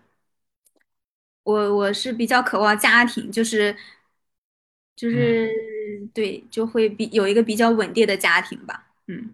[1.44, 3.76] 我我是比较渴望家庭，就是
[4.96, 5.50] 就嗯，是
[6.14, 8.88] 对，就会比有一个比较稳定的家庭吧。
[9.08, 9.34] 嗯，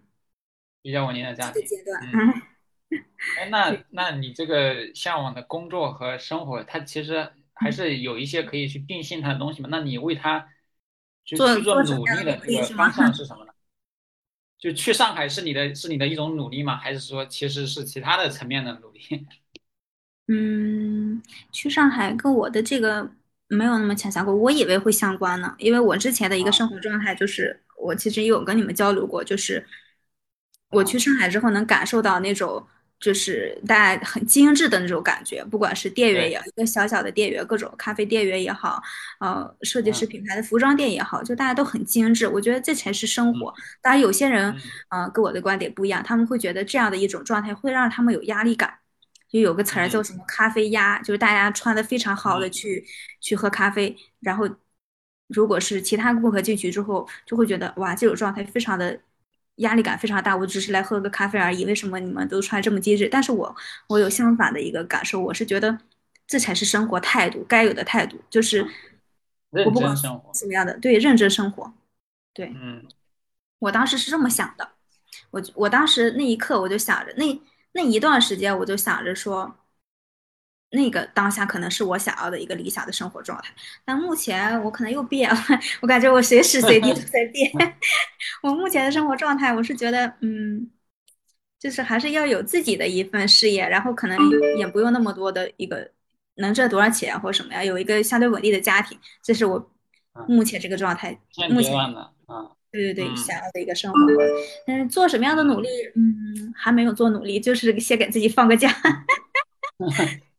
[0.82, 1.60] 比较稳定的这家庭。
[1.60, 2.32] 个阶段，嗯，
[2.90, 9.68] 嗯，哎，那，那你这个向往的工作和生活，它其实还嗯，是有一些可以去定性它的东西嘛？
[9.70, 10.48] 那你为它
[11.24, 12.68] 就做去做努力的努力是吗？
[12.68, 13.51] 这个方向是什么呢？
[14.62, 16.76] 就去上海是你的是你的一种努力吗？
[16.76, 19.00] 还是说其实是其他的层面的努力？
[20.28, 23.10] 嗯，去上海跟我的这个
[23.48, 29.66] 没有那么强相关，我以为会相关呢，因为我之前的一个啊生活状态就是，我其实也有跟你们交流过，就是
[30.70, 32.64] 我去啊，上海之后能感受到那种
[33.02, 38.80] 就是大家很精致的那种感觉，不管是店员也好一个小小的店员，各种咖啡店员也好，
[39.18, 40.08] 呃，设计师嗯。
[40.08, 43.54] 品牌的服装店也好，就大家都很精致，我觉得这才是生嗯活。
[43.82, 44.48] 当然，有些人，
[44.90, 45.02] 嗯。
[45.02, 48.72] 呃，跟我的观点不一样，他们会觉得这样的一种状态会让他们有压力感。
[49.28, 50.04] 就有个词儿叫嗯。
[50.04, 52.52] 什么“咖啡鸭”，就是大家穿的非常好的嗯。
[52.52, 52.86] 去
[53.20, 54.48] 去喝咖啡，然后
[55.28, 59.00] 如果是其他顾客进去之后，就会觉得哇，这种状态非常的
[59.56, 60.36] 压力感非常大。
[60.36, 63.08] 我只是来喝个咖啡而已，为什么你们都穿这么精致？
[63.08, 63.54] 但是我
[63.88, 65.78] 我有相反的一个感受，我是觉得
[66.26, 68.66] 这才是生活态度该有的态度，就是
[69.50, 70.32] 我不管真生活。
[70.34, 71.72] 什么样的，对，认真生活，
[72.32, 72.52] 对。
[72.54, 72.86] 嗯。
[73.58, 74.68] 我当时是这么想的，
[75.30, 77.40] 我我当时那一刻我就想着，那
[77.74, 79.54] 那一段时间我就想着说，
[80.74, 83.52] 那个当下可能是我想要的一个理想的生活状态，
[83.84, 85.38] 但目前我可能又变了，
[85.82, 87.50] 我感觉我随时随地都在变。
[88.42, 90.70] 我目前的生活状态，我是觉得，嗯，
[91.60, 94.18] 就是还是要有自己的一份事业，然后可能
[94.56, 95.90] 也不用那么多的一个
[96.36, 99.70] 能挣多少钱或什么呀，有一个相对稳定的家庭，这是我
[100.26, 101.16] 目前这个状态。
[101.50, 102.50] 目前的啊。
[102.72, 103.98] 对对对，想要的一个生活，
[104.66, 108.74] 嗯做什么样的努力，嗯，还没有做努力，就是先给自己放个假。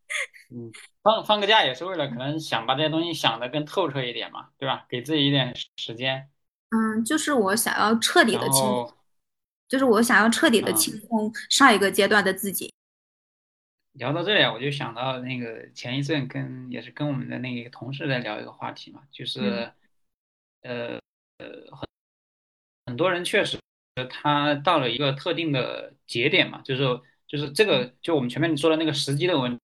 [0.54, 0.70] 嗯，
[1.02, 4.86] 放放个假也是为了可能想把这些东西想的更透彻一点嘛，对吧？
[4.88, 6.30] 给自己一点时间。
[6.70, 8.62] 嗯，就是我想要彻底的清，
[9.68, 12.72] 就是我想要彻底的清空上一个阶段的自己。
[13.94, 19.72] 聊到这里，我就想到那个前一阵跟也是跟我们的那个同事在聊一个话题嘛，就是
[20.62, 20.98] 呃
[21.38, 21.88] 呃很。
[22.86, 23.58] 很多人确实，
[24.10, 26.82] 他到了一个特定的节点嘛，就是
[27.26, 29.58] 就是这个，就我们前面说的那个时机的问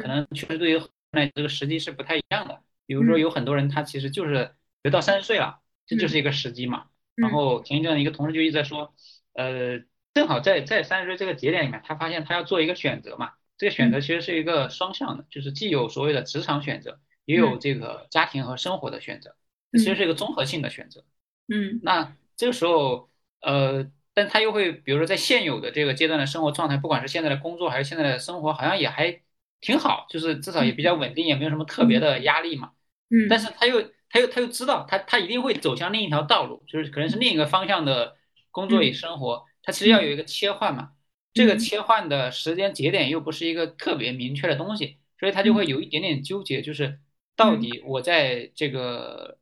[0.00, 2.60] 可能确实对于那这个时机是不太一样的。
[2.86, 6.86] 比如说有很多人他其实就是不到三十岁了，这就是一个时机嘛。
[7.14, 8.94] 然后前一阵一个同事就一直在说，
[9.34, 9.80] 呃，
[10.14, 13.32] 正好在在三十岁这个节点里面，他发现他要做一个选择嘛。
[13.58, 19.36] 这个选择其实是一个双向的，就是既有所谓的职场选择，也有这个家庭和生活的选择，
[19.72, 21.04] 其实是一个综合性的选择。
[21.48, 22.16] 嗯，那。
[22.34, 23.08] 这个时候，
[23.42, 29.21] 呃，但他又会，比如说在现有的这个阶段的生活状态，不管是现在的工作还是现在的生活，好像也还
[29.62, 32.72] 挺好，就是至少也比较稳定，也没有什么特别的压力嘛。
[33.08, 33.26] 嗯。
[33.30, 38.18] 但是他又，他又，他又知道，他他一定会走向另一条道路，就是可能是另一个方向的
[38.50, 40.90] 工作与生活，他其实要有一个切换嘛。
[41.32, 47.00] 这个切换的时间节点又不是一个特别明确的东西，所以他就会有一点点纠结，就是
[47.34, 49.38] 到底我在这个。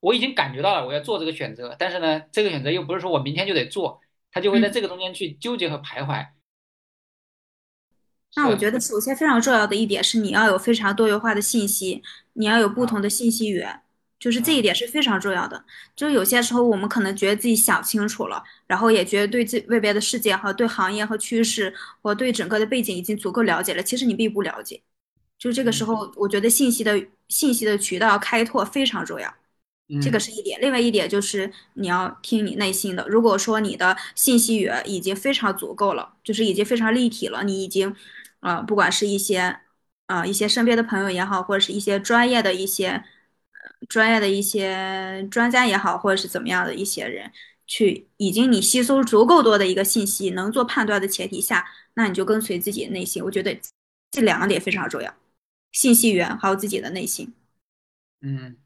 [0.00, 6.26] 我已经感觉到了我要做这个选择，但是呢，这个选择又不是说我明天就得做，他就会在这个中间去纠结和徘徊。
[8.36, 12.02] 那我觉得首先非常重要的一点是你要有非常多元化的信息，
[12.34, 13.80] 你要有不同的信息源，
[14.18, 15.64] 就是这一点是非常重要的。
[15.94, 21.72] 就有些时候我们可能觉得自己想清楚了，然后也觉得对这外边的世界和对行业和趋势
[22.02, 24.82] 或对整个的背景已经足够了解了，其实你并不了解。
[25.38, 29.32] 就这个时候，我觉得信息的信息的渠道开拓非常重要。
[30.00, 33.06] 这个是一点，另外一点就是你要听你内心的。
[33.06, 37.94] 如果说你的信息源已经非常足够了，就是已经非常立体了，你已经，
[38.44, 39.60] 呃，不管是一些，
[40.06, 43.02] 啊，一些身边的朋友也好，或者是一些专业的一些，
[43.88, 47.32] 专业的一些专家也好，或者是怎么样的一些人，
[47.66, 53.24] 去已经你吸收足够多的一个信息，能做判断的前提下，那你就跟随自己的内心。
[53.24, 53.58] 我觉得
[54.10, 55.14] 这两个点非常重要，
[55.72, 57.32] 信息源还有自己的内心。
[58.20, 58.56] 嗯。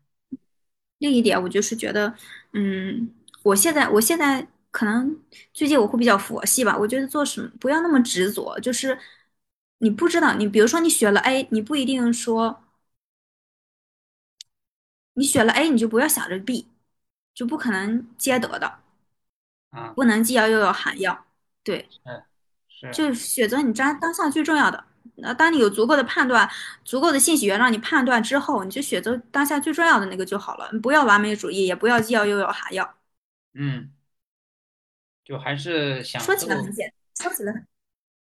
[0.98, 2.12] 另一点，我就是觉得，
[2.54, 3.08] 嗯，
[3.44, 5.16] 我现在，我现在可能
[5.54, 6.76] 最近我会比较佛系吧。
[6.76, 8.98] 我觉得做什么不要那么执着，就是
[9.78, 12.62] 你不知道，你比如说你选了 A，你不一定说
[15.14, 16.68] 你选了 A，你就不要想着 B，
[17.34, 18.78] 就不可能兼得的，
[19.70, 21.26] 啊，不能既要又要还要，
[21.62, 22.22] 对，嗯，
[22.68, 24.84] 是，就是选择你当当下最重要的。
[25.20, 26.48] 那当你有足够的判断、
[26.84, 30.70] 足够的信息源让你判断之后，你就选择当下最重要的那个就好了。
[30.72, 32.96] 你不要完美主义，也不要既要又要还要。
[33.54, 33.90] 嗯，
[35.24, 37.66] 就还是想说起来很简单，说起来，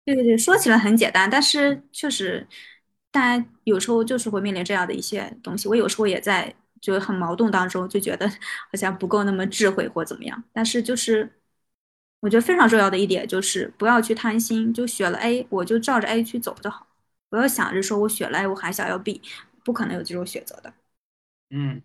[0.08, 2.46] 对对对，说起来很简单，但是确实，
[3.10, 5.68] 大家有时候就是会面临这样的一些东西。
[5.68, 10.42] 我有时候也在就很矛盾当中，就觉得好像不够那么智慧或怎么样。
[10.52, 11.30] 但是就是。
[12.20, 16.84] 我觉得非常重要的一点就是不要去贪心，就选了 A，我就照着 A 去走就好，
[17.28, 19.22] 不要想着说我选了 A，我还想要 B，
[19.64, 20.74] 不可能有这种选择的。
[21.50, 21.80] 嗯，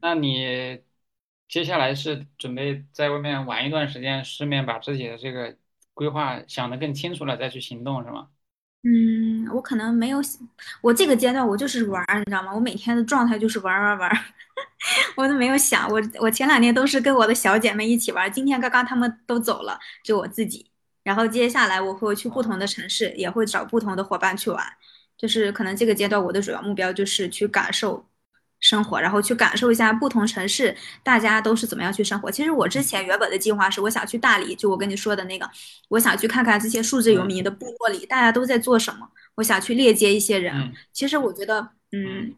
[0.00, 0.80] 那你
[1.46, 5.54] 接下来是准备在外面玩一段时间，顺便把自己的这个
[5.94, 8.28] 规划想得更清楚了再去行动，是吗？
[8.82, 10.20] 嗯，我可能没有，
[10.82, 12.52] 我这个阶段我就是玩儿，你知道吗？
[12.54, 14.24] 我每天的状态就是玩玩玩，
[15.16, 20.70] 我都没有想我，我前两天都是跟我的小姐妹一起玩，今天刚刚她们都走了，就我自己。
[21.02, 24.62] 然后接下来我会去不同的城市，也会找不同的伙伴去玩，
[25.16, 28.06] 就是可能这个阶段我的主要目标就是去感受。
[28.64, 32.30] 生活，然后去感受一下不同城市大家都是怎么样去生活。
[32.30, 35.48] 其实我之前原本的计划是，我想去大理，就我跟你说的那个，
[35.88, 39.06] 我想去看看这些数字游民的部落里大家都在做什么。
[39.34, 40.72] 我想去链接一些人。
[40.92, 42.34] 其实我觉得，嗯，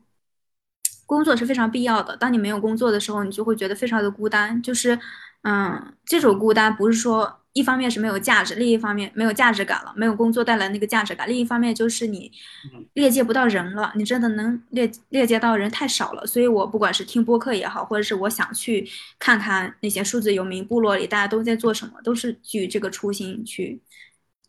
[1.07, 2.17] 工作是非常必要的。
[2.17, 4.61] 当你没有工作的时候，你就会觉得非常的孤单。
[4.61, 4.99] 就是，
[5.43, 12.31] 嗯，这种孤单不是说一方面是没有价值，另一方面没有价值感了，没有工作带来那个价值感，另一方面就是你
[12.75, 16.27] 嗯链接不到人了，你真的能链链接到人太少了。
[16.27, 18.87] 所以我不管是听播客也好，或者是我想去
[19.19, 23.81] 看看那些数字游民部落里大家都在做什么，都是基于这个初心去，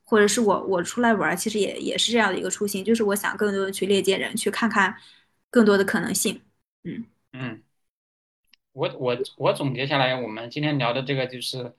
[0.04, 4.96] 或者是我我出来玩儿，其实也也是这样的一个初心，就是我想更多的去链接人，去看看
[5.50, 6.42] 更多的可能性。
[6.84, 7.62] 嗯嗯。
[8.78, 11.74] 我我我总结下来，我们今天聊的这个就是，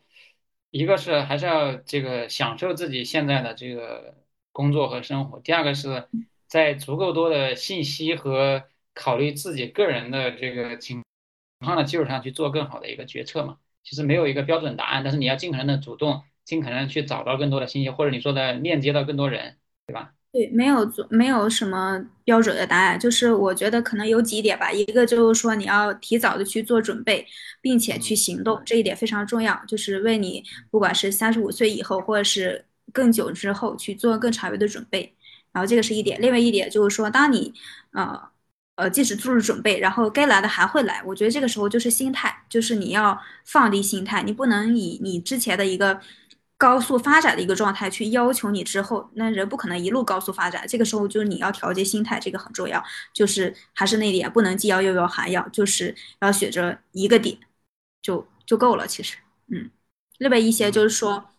[0.71, 4.17] 一个是还是要这个享受自己现在的这个
[4.51, 6.09] 工作和生活，第二个是
[6.49, 11.05] 在足够多的信息和考虑自己个人的这个情
[11.61, 13.59] 况的基础上去做更好的一个决策嘛。
[13.85, 20.15] 其实没有一个标准答案，但是你要尽可能的主动，尽可能去找到更多的信息，或者你说的链接到更多人，对吧？
[20.31, 24.71] 对，没有做，没有什么标准的答案，就是我觉得可能有几点吧。
[24.71, 27.27] 一个就是说你要提早的去做准备，
[27.63, 32.63] 并且去嗯行动，这一点非常重要，就是为你不管是三十五岁以后，或者是
[32.93, 35.15] 更久之后去做更长远的准备。
[35.51, 37.55] 然后这个是一点，另外一点就是说，当你
[37.93, 38.21] 呃
[38.77, 41.03] 呃即使做了准备，然后该来的还会来。
[41.07, 45.99] 我觉得这个时候就是心态，就是你要放低心态，你不能以你之前的一个。
[46.59, 50.67] 高速发展的一个状态去要求你之后，那人不可能一路高速发展。
[50.67, 52.85] 这个时候就是你要调节心态，这个很重要。
[53.15, 57.39] 就是还是那点，不能既要又要还要，就是要选择一个点
[58.03, 58.89] 就就够了。
[58.89, 59.19] 其实，
[59.53, 59.71] 嗯，
[60.19, 61.31] 另外一些就是说，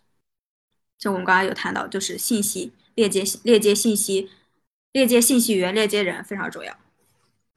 [0.97, 4.29] 就我们刚刚有谈到，就是信息链接、链接信息、
[4.93, 6.77] 链接信息源、链接人非常重要。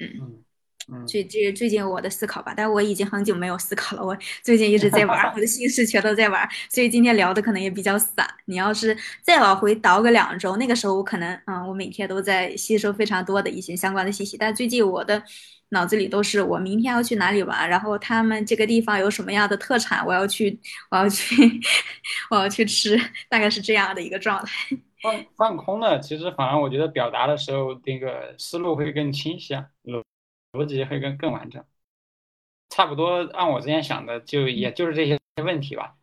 [0.00, 0.41] 嗯。
[1.06, 4.04] 最这最近我的思考吧，但我已经很久没有思考了。
[4.04, 8.26] 我最近一直在玩， 我的心事全都在玩，所以今天聊的可能也比较散。
[8.46, 14.36] 你要是再往回倒个两周，那个时候我可能，嗯，我每天都在吸收非常多的一些相关的信息。
[14.36, 15.22] 但最近我的
[15.70, 20.58] 脑子里都是我明天要去哪里玩，然后他们这个地方有什么样的特产，我要去，
[20.90, 21.34] 我要去，
[22.30, 24.76] 我要去吃，大概是这样的一个状态。
[25.02, 29.64] 放放空了，其实反而我觉得表达的时候，那个思路会更清晰啊。
[30.52, 31.64] 逻辑会更更完整，
[32.70, 35.96] 差不多按我之前想的，就也就是这些问题吧。